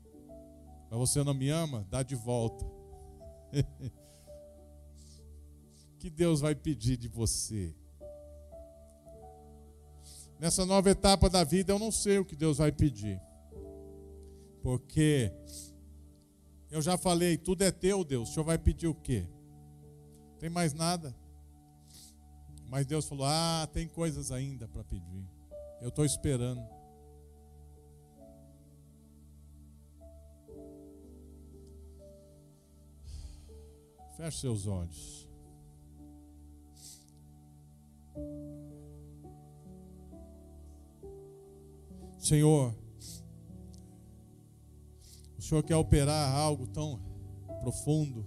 Mas 0.91 0.99
você 0.99 1.23
não 1.23 1.35
me 1.35 1.49
ama? 1.49 1.87
Dá 1.91 2.03
de 2.03 2.15
volta. 2.15 2.65
que 6.05 6.11
Deus 6.11 6.43
vai 6.43 6.55
pedir 6.55 6.99
de 6.99 7.09
você? 7.09 7.75
Nessa 10.39 10.67
nova 10.67 10.91
etapa 10.91 11.31
da 11.31 11.43
vida, 11.43 11.73
eu 11.73 11.79
não 11.79 11.91
sei 11.91 12.19
o 12.19 12.27
que 12.27 12.37
Deus 12.37 12.59
vai 12.59 12.71
pedir. 12.71 13.19
Porque 14.63 15.33
eu 16.71 16.83
já 16.83 16.99
falei, 16.99 17.39
tudo 17.39 17.63
é 17.63 17.71
teu, 17.71 18.05
Deus. 18.05 18.29
O 18.29 18.33
Senhor 18.35 18.45
vai 18.45 18.59
pedir 18.59 18.87
o 18.87 18.95
quê? 18.95 19.27
Não 20.33 20.37
tem 20.39 20.51
mais 20.51 20.75
nada. 20.75 21.17
Mas 22.69 22.85
Deus 22.85 23.09
falou: 23.09 23.25
Ah, 23.25 23.67
tem 23.73 23.89
coisas 23.89 24.31
ainda 24.31 24.69
para 24.69 24.85
pedir. 24.85 25.27
Eu 25.81 25.89
estou 25.89 26.05
esperando. 26.05 26.63
Feche 34.19 34.41
seus 34.41 34.67
olhos. 34.67 35.24
Senhor, 42.19 42.75
o 45.39 45.43
Senhor 45.43 45.63
quer 45.63 45.77
operar 45.77 46.35
algo 46.35 46.67
tão 46.67 46.99
profundo. 47.61 48.27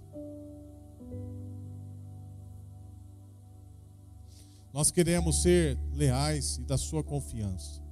Nós 4.72 4.92
queremos 4.92 5.42
ser 5.42 5.76
leais 5.92 6.58
e 6.58 6.62
da 6.62 6.78
sua 6.78 7.02
confiança. 7.02 7.82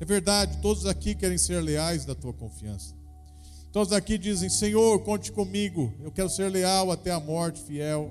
É 0.00 0.04
verdade, 0.06 0.62
todos 0.62 0.86
aqui 0.86 1.14
querem 1.14 1.36
ser 1.36 1.60
leais 1.60 2.06
da 2.06 2.14
tua 2.14 2.32
confiança. 2.32 2.94
Todos 3.70 3.92
aqui 3.92 4.16
dizem: 4.16 4.48
Senhor, 4.48 5.02
conte 5.02 5.30
comigo. 5.30 5.92
Eu 6.00 6.10
quero 6.10 6.30
ser 6.30 6.48
leal 6.48 6.90
até 6.90 7.10
a 7.10 7.20
morte, 7.20 7.60
fiel. 7.60 8.10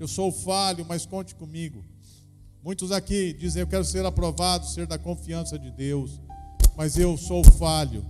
Eu 0.00 0.08
sou 0.08 0.32
falho, 0.32 0.84
mas 0.84 1.06
conte 1.06 1.34
comigo. 1.34 1.84
Muitos 2.62 2.92
aqui 2.92 3.32
dizem: 3.32 3.60
Eu 3.60 3.66
quero 3.66 3.84
ser 3.84 4.06
aprovado, 4.06 4.66
ser 4.66 4.86
da 4.86 4.98
confiança 4.98 5.58
de 5.58 5.70
Deus. 5.70 6.20
Mas 6.76 6.96
eu 6.96 7.16
sou 7.16 7.42
falho. 7.42 8.06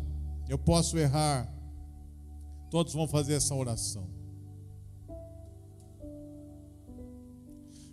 Eu 0.49 0.59
posso 0.59 0.99
errar. 0.99 1.51
Todos 2.71 2.93
vão 2.93 3.09
fazer 3.09 3.35
essa 3.35 3.55
oração. 3.55 4.09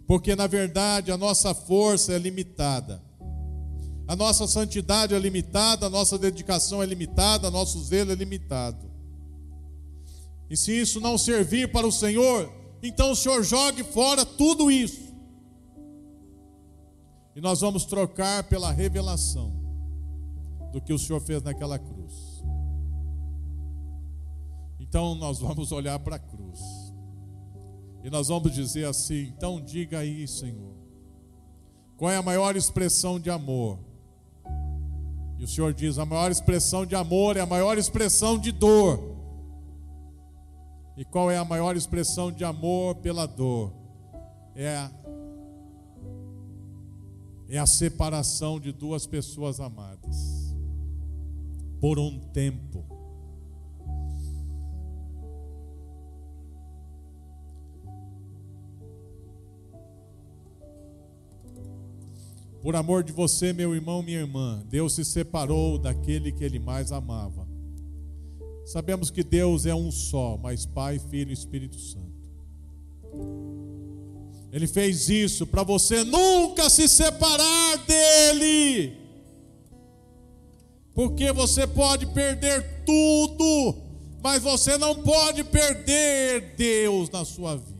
Porque 0.05 0.36
na 0.36 0.47
verdade 0.47 1.12
a 1.12 1.18
nossa 1.18 1.53
força 1.53 2.14
é 2.14 2.18
limitada. 2.18 3.01
A 4.07 4.16
nossa 4.16 4.47
santidade 4.47 5.14
é 5.14 5.20
limitada, 5.20 5.86
a 5.86 5.89
nossa 5.89 6.18
dedicação 6.18 6.82
é 6.82 6.86
limitada, 6.86 7.51
nosso 7.51 7.80
zelo 7.84 8.12
é 8.12 8.16
limitado. 8.16 8.89
E 10.49 10.57
se 10.57 10.72
isso 10.72 10.99
não 10.99 11.16
servir 11.16 11.72
para 11.72 11.86
o 11.86 11.91
Senhor, 11.91 12.51
então 12.82 13.12
o 13.12 13.16
Senhor 13.16 13.43
jogue 13.43 13.84
fora 13.84 14.26
tudo 14.26 14.72
isso. 14.72 15.09
E 17.40 17.42
nós 17.42 17.62
vamos 17.62 17.86
trocar 17.86 18.44
pela 18.44 18.70
revelação 18.70 19.54
do 20.74 20.82
que 20.82 20.92
o 20.92 21.00
Senhor 21.00 21.22
fez 21.22 21.42
naquela 21.42 21.80
cruz. 21.80 22.44
Então 24.78 25.16
nós 25.16 25.40
vamos 25.40 25.72
olhar 25.72 25.98
para 26.00 26.18
a 26.18 26.20
cruz. 26.20 26.60
E 28.04 28.10
nós 28.10 28.28
vamos 28.28 28.54
dizer 28.54 28.86
assim: 28.86 29.34
então 29.38 29.62
diga 29.62 30.00
aí, 30.00 30.28
Senhor, 30.28 30.76
qual 31.96 32.12
é 32.12 32.18
a 32.18 32.22
maior 32.22 32.58
expressão 32.58 33.18
de 33.18 33.30
amor? 33.30 33.80
E 35.38 35.46
o 35.46 35.48
Senhor 35.48 35.74
diz: 35.74 35.98
a 35.98 36.06
maior 36.06 36.30
expressão 36.30 36.86
de 36.86 36.94
amor 36.94 37.38
é 37.38 37.40
a 37.40 37.46
maior 37.46 37.78
expressão 37.78 38.38
de 38.38 38.52
dor. 38.52 39.16
E 40.98 41.06
qual 41.06 41.32
é 41.32 41.38
a 41.38 41.46
maior 41.46 41.78
expressão 41.78 42.34
de 42.34 42.44
amor 42.44 42.96
pela 42.96 43.26
dor? 43.26 43.72
É 44.54 44.76
a, 44.76 44.92
é 47.50 47.58
a 47.58 47.66
separação 47.66 48.60
de 48.60 48.72
duas 48.72 49.08
pessoas 49.08 49.60
amadas 49.60 50.56
por 51.80 51.97
um 51.97 52.20
tempo. 52.20 52.86
Por 62.62 62.76
amor 62.76 63.04
de 63.04 63.14
você, 63.14 63.54
meu 63.54 63.74
irmão, 63.74 64.04
minha 64.04 64.20
irmã, 64.20 64.62
Deus 64.70 64.93
se 64.93 65.06
separou 65.06 65.80
daquele 65.80 66.32
que 66.32 66.43
ele 66.43 66.60
mais 66.60 66.91
amava. 66.91 67.47
Sabemos 68.66 69.10
que 69.10 69.24
Deus 69.24 69.66
é 69.66 69.74
um 69.74 69.89
só, 69.89 70.38
mas 70.38 70.66
Pai, 70.66 71.00
Filho 71.00 71.32
e 71.32 71.34
Espírito 71.34 71.80
Santo. 71.80 72.10
Ele 74.52 74.68
fez 74.68 75.10
isso 75.10 75.45
para 75.45 75.64
você 75.64 76.04
nunca 76.04 76.70
se 76.70 76.88
separar 76.88 77.78
dele. 77.86 78.97
Porque 80.93 81.32
você 81.32 81.68
pode 81.68 82.08
perder 82.08 82.84
tudo, 82.86 83.76
mas 84.24 84.41
você 84.41 84.78
não 84.78 84.95
pode 84.95 85.43
perder 85.43 86.56
Deus 86.58 87.10
na 87.10 87.24
sua 87.24 87.56
vida. 87.58 87.80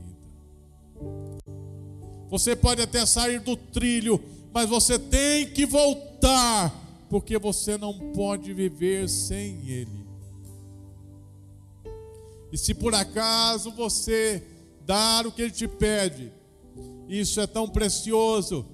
Você 2.30 2.56
pode 2.56 2.82
até 2.82 3.06
sair 3.06 3.40
do 3.40 3.58
trilho, 3.58 4.22
mas 4.54 4.70
você 4.70 5.00
tem 5.00 5.48
que 5.48 5.66
voltar, 5.66 6.72
porque 7.10 7.40
você 7.40 7.78
não 7.78 7.98
pode 8.14 8.54
viver 8.54 9.10
sem 9.10 9.68
Ele. 9.68 10.06
E 12.52 12.58
se 12.58 12.76
por 12.76 12.94
acaso 12.94 13.72
você 13.72 14.44
dar 14.86 15.26
o 15.26 15.32
que 15.32 15.42
Ele 15.42 15.52
te 15.52 15.68
pede, 15.68 16.32
isso 17.08 17.40
é 17.42 17.48
tão 17.48 17.68
precioso, 17.68 18.66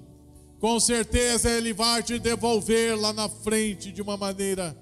com 0.58 0.78
certeza 0.80 1.50
Ele 1.50 1.72
vai 1.72 2.02
te 2.02 2.18
devolver 2.18 2.98
lá 2.98 3.12
na 3.12 3.28
frente 3.28 3.92
de 3.92 4.02
uma 4.02 4.16
maneira 4.16 4.76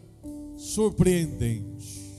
surpreendente, 0.56 2.12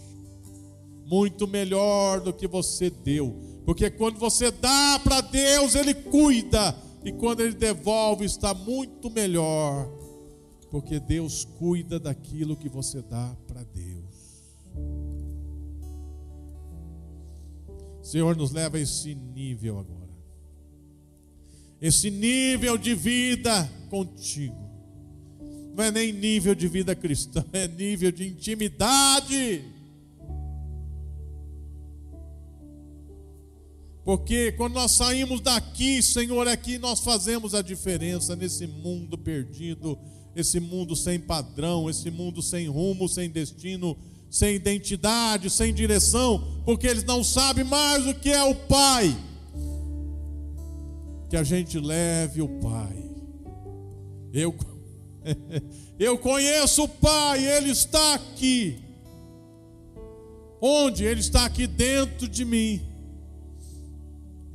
muito 1.05 1.47
melhor 1.47 2.19
do 2.21 2.33
que 2.33 2.47
você 2.47 2.89
deu, 2.89 3.35
porque 3.65 3.89
quando 3.89 4.17
você 4.17 4.51
dá 4.51 4.99
para 5.03 5.21
Deus, 5.21 5.75
Ele 5.75 5.93
cuida. 5.93 6.85
E 7.05 7.11
quando 7.11 7.41
ele 7.41 7.53
devolve 7.53 8.25
está 8.25 8.51
muito 8.51 9.11
melhor, 9.11 9.87
Porque 10.71 10.99
Deus 10.99 11.45
cuida 11.45 11.99
daquilo 11.99 12.57
que 12.57 12.67
você 12.67 13.01
dá 13.01 13.37
para 13.47 13.63
Deus. 13.63 14.43
Senhor, 18.01 18.35
nos 18.35 18.51
leva 18.51 18.75
a 18.75 18.79
esse 18.79 19.15
nível 19.15 19.79
agora. 19.79 20.04
Esse 21.81 22.09
nível 22.09 22.77
de 22.77 22.93
vida 22.95 23.69
contigo. 23.89 24.65
Não 25.75 25.83
é 25.83 25.91
nem 25.91 26.13
nível 26.13 26.55
de 26.55 26.67
vida 26.67 26.95
cristã, 26.95 27.43
é 27.51 27.67
nível 27.67 28.11
de 28.11 28.27
intimidade. 28.27 29.63
Porque 34.05 34.51
quando 34.51 34.75
nós 34.75 34.91
saímos 34.91 35.41
daqui, 35.41 36.01
Senhor, 36.01 36.47
é 36.47 36.55
que 36.55 36.77
nós 36.77 36.99
fazemos 36.99 37.55
a 37.55 37.61
diferença 37.61 38.35
nesse 38.35 38.67
mundo 38.67 39.17
perdido, 39.17 39.97
esse 40.35 40.59
mundo 40.59 40.95
sem 40.95 41.19
padrão, 41.19 41.89
esse 41.89 42.11
mundo 42.11 42.41
sem 42.41 42.67
rumo, 42.67 43.09
sem 43.09 43.29
destino, 43.29 43.97
sem 44.29 44.55
identidade, 44.55 45.49
sem 45.49 45.73
direção, 45.73 46.61
porque 46.65 46.85
eles 46.85 47.03
não 47.03 47.23
sabem 47.23 47.63
mais 47.63 48.05
o 48.05 48.13
que 48.13 48.29
é 48.29 48.43
o 48.43 48.53
Pai. 48.53 49.17
Que 51.29 51.37
a 51.37 51.43
gente 51.43 51.79
leve 51.79 52.41
o 52.41 52.47
Pai. 52.59 53.11
Eu, 54.33 54.55
eu 55.99 56.17
conheço 56.17 56.83
o 56.83 56.89
Pai, 56.89 57.45
Ele 57.45 57.71
está 57.71 58.15
aqui. 58.15 58.79
Onde? 60.61 61.03
Ele 61.03 61.19
está 61.19 61.45
aqui 61.45 61.67
dentro 61.67 62.27
de 62.27 62.45
mim. 62.45 62.81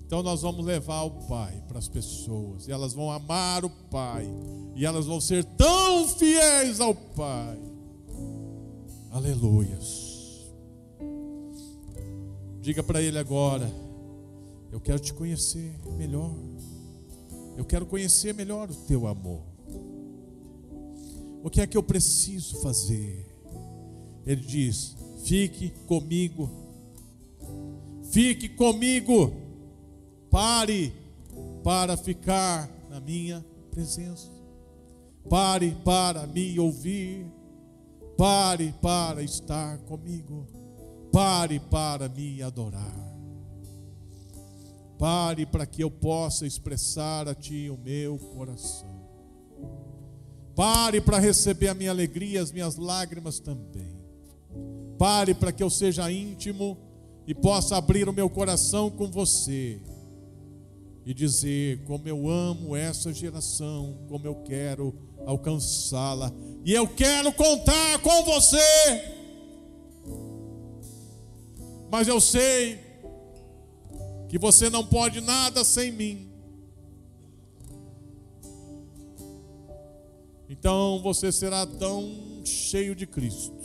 Então 0.07 0.23
nós 0.23 0.43
vamos 0.43 0.65
levar 0.65 1.03
o 1.03 1.11
Pai 1.29 1.63
para 1.69 1.79
as 1.79 1.89
pessoas, 1.89 2.67
e 2.67 2.73
elas 2.73 2.93
vão 2.93 3.11
amar 3.11 3.65
o 3.65 3.71
Pai, 3.71 4.29
e 4.75 4.85
elas 4.85 5.07
vão 5.07 5.21
ser 5.21 5.45
tão 5.45 6.09
fiéis 6.09 6.81
ao 6.81 6.95
Pai 6.95 7.71
Aleluias. 9.11 10.49
Diga 12.61 12.83
para 12.83 13.03
ele 13.03 13.19
agora: 13.19 13.69
Eu 14.71 14.81
quero 14.81 15.01
te 15.01 15.13
conhecer 15.13 15.75
melhor. 15.97 16.33
Eu 17.61 17.65
quero 17.67 17.85
conhecer 17.85 18.33
melhor 18.33 18.71
o 18.71 18.75
teu 18.75 19.07
amor. 19.07 19.43
O 21.45 21.51
que 21.51 21.61
é 21.61 21.67
que 21.67 21.77
eu 21.77 21.83
preciso 21.83 22.59
fazer? 22.63 23.27
Ele 24.25 24.41
diz: 24.41 24.97
Fique 25.25 25.69
comigo. 25.87 26.49
Fique 28.11 28.49
comigo. 28.49 29.31
Pare 30.31 30.91
para 31.63 31.99
ficar 31.99 32.67
na 32.89 32.99
minha 32.99 33.45
presença. 33.71 34.31
Pare 35.29 35.77
para 35.85 36.27
me 36.27 36.59
ouvir. 36.59 37.27
Pare 38.17 38.75
para 38.81 39.23
estar 39.23 39.77
comigo. 39.81 40.47
Pare 41.13 41.61
para 41.61 42.09
me 42.09 42.43
adorar. 42.43 43.10
Pare 45.01 45.47
para 45.47 45.65
que 45.65 45.83
eu 45.83 45.91
possa 45.91 46.47
expressar 46.47 47.27
a 47.27 47.35
Ti 47.35 47.71
o 47.71 47.79
meu 47.79 48.19
coração. 48.19 49.01
Pare 50.55 51.01
para 51.01 51.19
receber 51.19 51.69
a 51.69 51.75
minha 51.75 51.91
alegria, 51.91 52.43
as 52.43 52.53
minhas 52.53 52.77
lágrimas 52.77 53.41
também. 53.41 53.97
Pare 54.99 55.33
para 55.33 55.53
que 55.53 55.63
eu 55.63 55.71
seja 55.71 56.13
íntimo 56.13 56.77
e 57.27 57.35
possa 57.35 57.79
abrir 57.79 58.11
o 58.11 58.13
meu 58.13 58.29
coração 58.29 58.91
com 58.91 59.11
você 59.11 59.81
e 61.07 61.15
dizer 61.15 61.83
como 61.87 62.07
eu 62.07 62.29
amo 62.29 62.77
essa 62.77 63.11
geração, 63.11 64.05
como 64.07 64.27
eu 64.27 64.35
quero 64.43 64.95
alcançá-la. 65.25 66.31
E 66.63 66.75
eu 66.75 66.87
quero 66.87 67.33
contar 67.33 68.03
com 68.03 68.23
você. 68.25 68.59
Mas 71.91 72.07
eu 72.07 72.21
sei 72.21 72.90
que 74.31 74.39
você 74.39 74.71
não 74.71 74.87
pode 74.87 75.21
nada 75.21 75.65
sem 75.65 75.91
mim. 75.91 76.31
Então 80.49 81.01
você 81.03 81.33
será 81.33 81.67
tão 81.67 82.41
cheio 82.45 82.95
de 82.95 83.09
Cristo. 83.09 83.59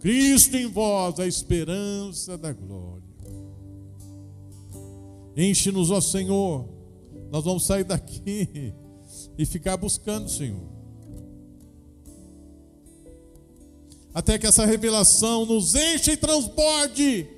Cristo 0.00 0.54
em 0.54 0.66
vós, 0.66 1.18
a 1.18 1.26
esperança 1.26 2.36
da 2.36 2.52
glória. 2.52 3.02
Enche-nos, 5.34 5.90
ó 5.90 5.98
Senhor. 5.98 6.68
Nós 7.30 7.42
vamos 7.42 7.64
sair 7.64 7.84
daqui 7.84 8.74
e 9.38 9.46
ficar 9.46 9.78
buscando 9.78 10.28
Senhor. 10.28 10.68
Até 14.12 14.38
que 14.38 14.46
essa 14.46 14.66
revelação 14.66 15.46
nos 15.46 15.74
enche 15.74 16.12
e 16.12 16.16
transborde. 16.18 17.33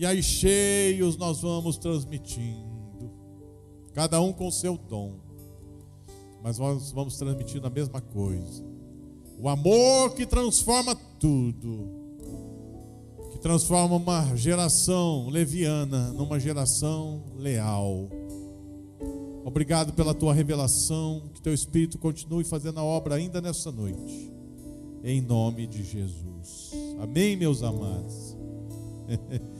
E 0.00 0.06
aí, 0.06 0.22
cheios, 0.22 1.18
nós 1.18 1.42
vamos 1.42 1.76
transmitindo, 1.76 3.12
cada 3.92 4.18
um 4.20 4.32
com 4.32 4.50
seu 4.50 4.78
dom, 4.78 5.16
mas 6.42 6.58
nós 6.58 6.90
vamos 6.90 7.18
transmitindo 7.18 7.66
a 7.66 7.70
mesma 7.70 8.00
coisa. 8.00 8.64
O 9.38 9.46
amor 9.46 10.14
que 10.14 10.24
transforma 10.24 10.96
tudo, 11.18 11.86
que 13.30 13.38
transforma 13.40 13.96
uma 13.96 14.34
geração 14.36 15.28
leviana 15.28 16.10
numa 16.14 16.40
geração 16.40 17.22
leal 17.36 18.08
Obrigado 19.44 19.92
pela 19.94 20.14
tua 20.14 20.34
revelação, 20.34 21.22
que 21.34 21.40
teu 21.40 21.52
Espírito 21.52 21.98
continue 21.98 22.44
fazendo 22.44 22.78
a 22.78 22.84
obra 22.84 23.14
ainda 23.16 23.40
nessa 23.40 23.72
noite, 23.72 24.32
em 25.02 25.20
nome 25.20 25.66
de 25.66 25.82
Jesus. 25.82 26.72
Amém, 27.00 27.36
meus 27.36 27.62
amados. 27.62 28.36